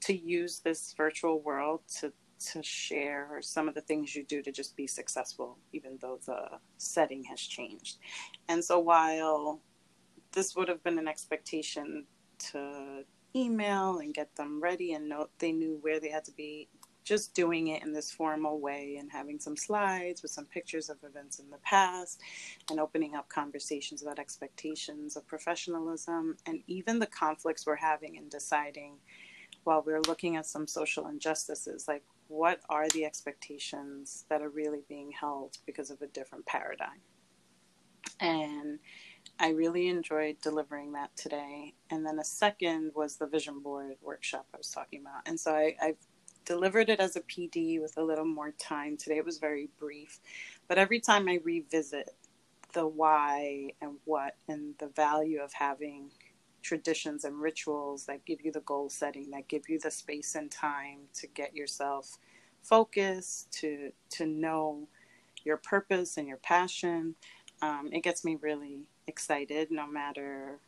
to 0.00 0.16
use 0.16 0.60
this 0.60 0.94
virtual 0.96 1.40
world 1.40 1.80
to 2.00 2.12
to 2.38 2.62
share 2.62 3.38
some 3.40 3.68
of 3.68 3.74
the 3.74 3.80
things 3.80 4.14
you 4.14 4.24
do 4.24 4.42
to 4.42 4.52
just 4.52 4.76
be 4.76 4.86
successful, 4.86 5.58
even 5.72 5.98
though 6.00 6.20
the 6.24 6.46
setting 6.76 7.24
has 7.24 7.40
changed. 7.40 7.98
And 8.48 8.64
so 8.64 8.78
while 8.78 9.60
this 10.32 10.54
would 10.54 10.68
have 10.68 10.82
been 10.84 10.98
an 10.98 11.08
expectation 11.08 12.04
to 12.50 13.04
email 13.34 13.98
and 13.98 14.14
get 14.14 14.34
them 14.36 14.60
ready 14.62 14.92
and 14.92 15.08
know 15.08 15.28
they 15.38 15.52
knew 15.52 15.78
where 15.80 16.00
they 16.00 16.08
had 16.08 16.24
to 16.24 16.32
be 16.32 16.68
just 17.08 17.34
doing 17.34 17.68
it 17.68 17.82
in 17.82 17.92
this 17.92 18.12
formal 18.12 18.60
way 18.60 18.96
and 19.00 19.10
having 19.10 19.40
some 19.40 19.56
slides 19.56 20.20
with 20.20 20.30
some 20.30 20.44
pictures 20.44 20.90
of 20.90 20.98
events 21.02 21.38
in 21.38 21.48
the 21.48 21.56
past 21.58 22.20
and 22.70 22.78
opening 22.78 23.14
up 23.14 23.26
conversations 23.30 24.02
about 24.02 24.18
expectations 24.18 25.16
of 25.16 25.26
professionalism 25.26 26.36
and 26.44 26.60
even 26.66 26.98
the 26.98 27.06
conflicts 27.06 27.66
we're 27.66 27.76
having 27.76 28.16
in 28.16 28.28
deciding 28.28 28.96
while 29.64 29.82
we're 29.86 30.02
looking 30.02 30.36
at 30.36 30.44
some 30.44 30.66
social 30.66 31.06
injustices 31.06 31.88
like 31.88 32.02
what 32.28 32.60
are 32.68 32.88
the 32.90 33.06
expectations 33.06 34.26
that 34.28 34.42
are 34.42 34.50
really 34.50 34.82
being 34.86 35.10
held 35.10 35.56
because 35.64 35.90
of 35.90 36.02
a 36.02 36.06
different 36.08 36.44
paradigm 36.44 37.00
and 38.20 38.78
I 39.40 39.50
really 39.50 39.88
enjoyed 39.88 40.40
delivering 40.42 40.92
that 40.92 41.16
today. 41.16 41.74
And 41.90 42.04
then 42.04 42.18
a 42.18 42.24
second 42.24 42.92
was 42.94 43.16
the 43.16 43.26
vision 43.26 43.60
board 43.60 43.96
workshop 44.02 44.46
I 44.52 44.56
was 44.56 44.70
talking 44.70 45.00
about. 45.00 45.22
And 45.26 45.38
so 45.38 45.54
I, 45.54 45.76
I've 45.80 45.96
delivered 46.48 46.88
it 46.88 46.98
as 46.98 47.14
a 47.14 47.20
PD 47.20 47.78
with 47.80 47.98
a 47.98 48.02
little 48.02 48.24
more 48.24 48.52
time. 48.52 48.96
Today 48.96 49.18
it 49.18 49.24
was 49.24 49.38
very 49.38 49.68
brief. 49.78 50.18
But 50.66 50.78
every 50.78 50.98
time 50.98 51.28
I 51.28 51.40
revisit 51.44 52.10
the 52.72 52.86
why 52.86 53.72
and 53.82 53.96
what 54.06 54.34
and 54.48 54.74
the 54.78 54.88
value 54.88 55.40
of 55.42 55.52
having 55.52 56.10
traditions 56.62 57.24
and 57.24 57.38
rituals 57.38 58.06
that 58.06 58.24
give 58.24 58.40
you 58.40 58.50
the 58.50 58.60
goal 58.60 58.88
setting, 58.88 59.30
that 59.30 59.48
give 59.48 59.68
you 59.68 59.78
the 59.78 59.90
space 59.90 60.34
and 60.34 60.50
time 60.50 61.00
to 61.14 61.26
get 61.26 61.54
yourself 61.54 62.16
focused, 62.62 63.52
to 63.52 63.92
to 64.10 64.24
know 64.24 64.88
your 65.44 65.58
purpose 65.58 66.16
and 66.16 66.26
your 66.26 66.38
passion. 66.38 67.14
Um, 67.60 67.90
it 67.92 68.02
gets 68.02 68.24
me 68.24 68.38
really 68.40 68.84
excited, 69.06 69.70
no 69.70 69.86
matter 69.86 70.60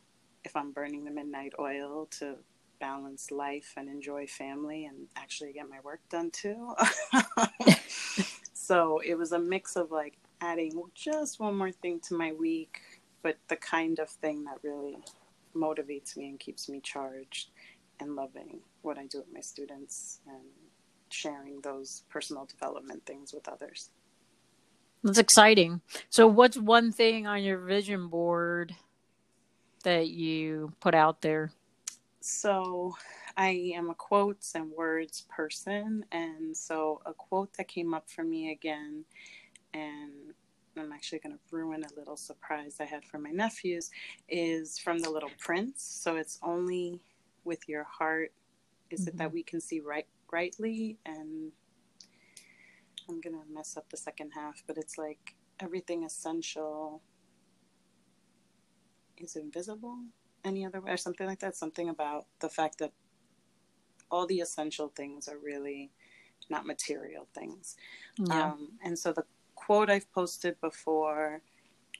if 0.43 0.55
I'm 0.55 0.73
burning 0.73 1.05
the 1.05 1.11
midnight 1.11 1.53
oil 1.59 2.07
to 2.19 2.35
balance 2.81 3.31
life 3.31 3.73
and 3.77 3.87
enjoy 3.87 4.27
family 4.27 4.85
and 4.85 5.07
actually 5.15 5.53
get 5.53 5.69
my 5.69 5.79
work 5.81 6.01
done 6.09 6.31
too. 6.31 6.75
so 8.53 8.99
it 9.05 9.15
was 9.15 9.31
a 9.31 9.39
mix 9.39 9.77
of 9.77 9.91
like 9.91 10.17
adding 10.41 10.81
just 10.93 11.39
one 11.39 11.55
more 11.55 11.71
thing 11.71 12.01
to 12.09 12.15
my 12.15 12.33
week, 12.33 12.81
but 13.21 13.37
the 13.47 13.55
kind 13.55 13.99
of 13.99 14.09
thing 14.09 14.43
that 14.45 14.57
really 14.63 14.97
motivates 15.55 16.17
me 16.17 16.27
and 16.29 16.39
keeps 16.39 16.67
me 16.67 16.81
charged 16.81 17.51
and 17.99 18.15
loving 18.15 18.59
what 18.81 18.97
I 18.97 19.05
do 19.05 19.19
with 19.19 19.31
my 19.31 19.41
students 19.41 20.19
and 20.27 20.41
sharing 21.09 21.61
those 21.61 22.03
personal 22.09 22.45
development 22.45 23.05
things 23.05 23.31
with 23.31 23.47
others. 23.47 23.91
That's 25.03 25.19
exciting. 25.19 25.81
So, 26.09 26.27
what's 26.27 26.57
one 26.57 26.91
thing 26.91 27.27
on 27.27 27.43
your 27.43 27.59
vision 27.59 28.07
board 28.07 28.75
that 29.83 30.09
you 30.09 30.73
put 30.79 30.93
out 30.93 31.21
there? 31.21 31.51
So, 32.21 32.95
I 33.35 33.73
am 33.75 33.89
a 33.89 33.95
quotes 33.95 34.55
and 34.55 34.71
words 34.71 35.25
person. 35.29 36.05
And 36.11 36.55
so, 36.55 37.01
a 37.05 37.13
quote 37.13 37.53
that 37.57 37.67
came 37.67 37.93
up 37.93 38.09
for 38.09 38.23
me 38.23 38.51
again, 38.51 39.03
and 39.73 40.33
I'm 40.77 40.91
actually 40.91 41.19
going 41.19 41.33
to 41.33 41.55
ruin 41.55 41.83
a 41.83 41.99
little 41.99 42.17
surprise 42.17 42.77
I 42.79 42.85
had 42.85 43.03
for 43.03 43.17
my 43.17 43.31
nephews, 43.31 43.89
is 44.29 44.77
from 44.77 44.99
The 44.99 45.09
Little 45.09 45.31
Prince. 45.39 45.83
So, 45.83 46.15
it's 46.15 46.39
only 46.43 47.01
with 47.43 47.67
your 47.67 47.83
heart 47.83 48.31
is 48.91 49.01
mm-hmm. 49.01 49.09
it 49.09 49.17
that 49.17 49.27
mm-hmm. 49.27 49.35
we 49.35 49.43
can 49.43 49.61
see 49.61 49.79
right 49.79 50.07
rightly 50.31 50.97
and 51.05 51.51
I'm 53.09 53.19
gonna 53.19 53.43
mess 53.51 53.75
up 53.75 53.89
the 53.89 53.97
second 53.97 54.31
half, 54.31 54.63
but 54.67 54.77
it's 54.77 54.97
like 54.97 55.35
everything 55.59 56.03
essential 56.03 57.01
is 59.17 59.35
invisible 59.35 59.99
any 60.43 60.65
other 60.65 60.81
way 60.81 60.91
or 60.91 60.97
something 60.97 61.27
like 61.27 61.39
that. 61.39 61.55
Something 61.55 61.89
about 61.89 62.25
the 62.39 62.49
fact 62.49 62.79
that 62.79 62.91
all 64.09 64.25
the 64.25 64.39
essential 64.39 64.89
things 64.95 65.27
are 65.27 65.37
really 65.37 65.91
not 66.49 66.65
material 66.65 67.27
things. 67.33 67.75
Yeah. 68.17 68.51
Um, 68.51 68.69
and 68.83 68.97
so 68.97 69.13
the 69.13 69.25
quote 69.55 69.89
I've 69.89 70.11
posted 70.11 70.59
before, 70.59 71.41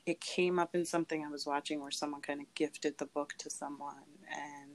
it 0.05 0.19
came 0.19 0.59
up 0.59 0.75
in 0.75 0.85
something 0.85 1.23
I 1.23 1.29
was 1.29 1.45
watching 1.45 1.81
where 1.81 1.91
someone 1.91 2.21
kind 2.21 2.41
of 2.41 2.53
gifted 2.55 2.97
the 2.97 3.05
book 3.05 3.33
to 3.39 3.49
someone 3.49 3.95
and 4.29 4.71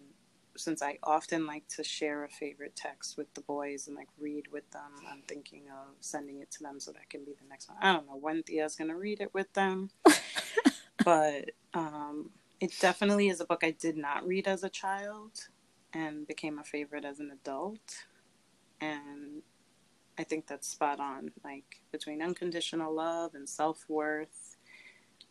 since 0.58 0.82
I 0.82 0.98
often 1.02 1.46
like 1.46 1.68
to 1.68 1.84
share 1.84 2.24
a 2.24 2.28
favorite 2.28 2.76
text 2.76 3.16
with 3.16 3.32
the 3.34 3.42
boys 3.42 3.86
and 3.86 3.96
like 3.96 4.08
read 4.18 4.46
with 4.50 4.68
them, 4.70 4.90
I'm 5.10 5.22
thinking 5.28 5.64
of 5.70 5.94
sending 6.00 6.40
it 6.40 6.50
to 6.52 6.62
them 6.62 6.80
so 6.80 6.92
that 6.92 7.08
can 7.10 7.24
be 7.24 7.32
the 7.32 7.48
next 7.48 7.68
one. 7.68 7.78
I 7.80 7.92
don't 7.92 8.06
know 8.06 8.16
when 8.16 8.42
Thea's 8.42 8.76
gonna 8.76 8.96
read 8.96 9.20
it 9.20 9.32
with 9.34 9.52
them, 9.52 9.90
but 11.04 11.50
um, 11.74 12.30
it 12.60 12.72
definitely 12.80 13.28
is 13.28 13.40
a 13.40 13.44
book 13.44 13.62
I 13.62 13.72
did 13.72 13.96
not 13.96 14.26
read 14.26 14.46
as 14.48 14.64
a 14.64 14.68
child 14.68 15.48
and 15.92 16.26
became 16.26 16.58
a 16.58 16.64
favorite 16.64 17.04
as 17.04 17.20
an 17.20 17.30
adult, 17.30 18.04
and 18.80 19.42
I 20.18 20.24
think 20.24 20.46
that's 20.46 20.68
spot 20.68 21.00
on. 21.00 21.32
Like 21.44 21.82
between 21.92 22.22
unconditional 22.22 22.94
love 22.94 23.34
and 23.34 23.48
self 23.48 23.84
worth, 23.88 24.56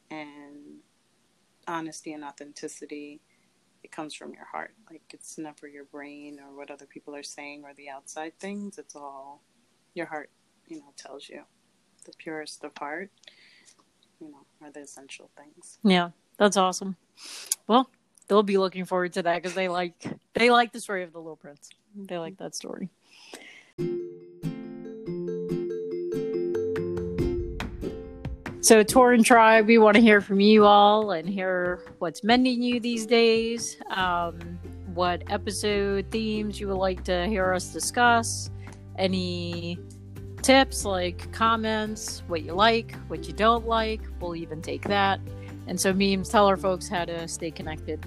and 0.10 0.80
honesty 1.68 2.14
and 2.14 2.24
authenticity 2.24 3.22
it 3.86 3.92
comes 3.92 4.16
from 4.16 4.34
your 4.34 4.46
heart. 4.46 4.74
Like 4.90 5.04
it's 5.14 5.38
never 5.38 5.68
your 5.68 5.86
brain 5.86 6.40
or 6.40 6.58
what 6.58 6.72
other 6.72 6.88
people 6.88 7.16
are 7.16 7.22
saying 7.22 7.64
or 7.64 7.74
the 7.76 7.88
outside 7.88 8.34
things. 8.40 8.80
It's 8.80 8.96
all 8.96 9.44
your 9.94 10.08
heart, 10.08 10.32
you 10.68 10.78
know, 10.78 10.92
tells 10.98 11.30
you. 11.30 11.44
The 12.04 12.12
purest 12.18 12.64
of 12.64 12.72
heart, 12.80 13.12
you 14.20 14.32
know, 14.32 14.46
are 14.66 14.72
the 14.72 14.82
essential 14.82 15.30
things. 15.38 15.78
Yeah, 15.84 16.10
that's 16.38 16.58
awesome. 16.58 16.98
Well, 17.68 17.90
they'll 18.28 18.44
be 18.44 18.58
looking 18.58 18.86
forward 18.86 19.14
to 19.14 19.24
that 19.24 19.42
because 19.42 19.56
they 19.56 19.70
like 19.70 19.94
they 20.34 20.50
like 20.50 20.72
the 20.72 20.80
story 20.80 21.04
of 21.04 21.14
the 21.14 21.20
Little 21.20 21.36
Prince. 21.36 21.70
They 21.96 22.18
like 22.18 22.38
that 22.38 22.56
story. 22.56 22.90
So, 28.66 28.82
Torn 28.82 29.22
Tribe, 29.22 29.68
we 29.68 29.78
want 29.78 29.96
to 29.96 30.02
hear 30.02 30.22
from 30.22 30.40
you 30.40 30.66
all 30.66 31.12
and 31.12 31.30
hear 31.30 31.82
what's 32.00 32.24
mending 32.24 32.64
you 32.64 32.80
these 32.80 33.06
days, 33.06 33.78
um, 33.92 34.40
what 34.96 35.22
episode 35.30 36.08
themes 36.10 36.60
you 36.60 36.68
would 36.70 36.78
like 36.78 37.04
to 37.04 37.28
hear 37.28 37.54
us 37.54 37.72
discuss, 37.72 38.50
any 38.98 39.78
tips 40.42 40.84
like 40.84 41.32
comments, 41.32 42.24
what 42.26 42.42
you 42.42 42.54
like, 42.54 42.96
what 43.08 43.28
you 43.28 43.34
don't 43.34 43.68
like. 43.68 44.02
We'll 44.20 44.36
even 44.36 44.64
take 44.64 44.82
that. 44.86 45.20
And 45.68 45.80
so, 45.80 45.94
memes, 45.94 46.30
tell 46.30 46.46
our 46.48 46.58
folks 46.58 46.88
how 46.88 47.06
to 47.06 47.28
stay 47.28 47.52
connected. 47.52 48.06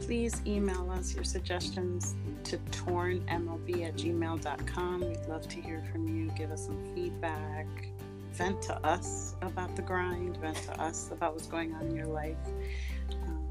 Please 0.00 0.42
email 0.46 0.90
us 0.90 1.14
your 1.14 1.24
suggestions 1.24 2.14
to 2.44 2.58
tornmlb 2.58 3.86
at 3.86 3.96
gmail.com. 3.96 5.00
We'd 5.00 5.26
love 5.28 5.48
to 5.48 5.60
hear 5.60 5.82
from 5.92 6.08
you. 6.08 6.30
Give 6.36 6.50
us 6.50 6.66
some 6.66 6.94
feedback 6.94 7.66
vent 8.34 8.60
to 8.60 8.74
us 8.84 9.36
about 9.42 9.76
the 9.76 9.82
grind, 9.82 10.36
vent 10.38 10.56
to 10.56 10.80
us 10.80 11.10
about 11.12 11.34
what's 11.34 11.46
going 11.46 11.72
on 11.74 11.86
in 11.86 11.94
your 11.94 12.06
life. 12.06 12.36
Um, 13.22 13.48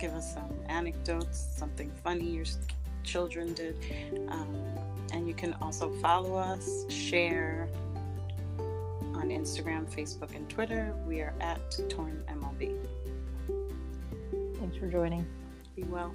give 0.00 0.12
us 0.12 0.34
some 0.34 0.50
anecdotes, 0.68 1.46
something 1.56 1.90
funny 2.02 2.24
your 2.24 2.44
children 3.04 3.54
did. 3.54 3.76
Um, 4.28 4.56
and 5.12 5.28
you 5.28 5.34
can 5.34 5.54
also 5.60 5.90
follow 6.00 6.34
us, 6.34 6.90
share 6.90 7.68
on 9.22 9.28
Instagram, 9.28 9.88
Facebook, 9.88 10.34
and 10.34 10.48
Twitter. 10.50 10.92
We 11.06 11.20
are 11.20 11.32
at 11.40 11.60
Torn 11.88 12.24
MLB. 12.28 12.76
Thanks 14.58 14.76
for 14.76 14.88
joining. 14.88 15.24
Be 15.76 15.84
well. 15.84 16.12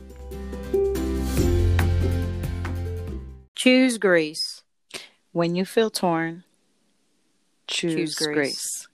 Choose 3.55 3.97
grace. 3.97 4.63
When 5.31 5.55
you 5.55 5.63
feel 5.63 5.89
torn, 5.89 6.43
choose, 7.67 7.93
choose 7.93 8.15
grace. 8.15 8.35
grace. 8.35 8.86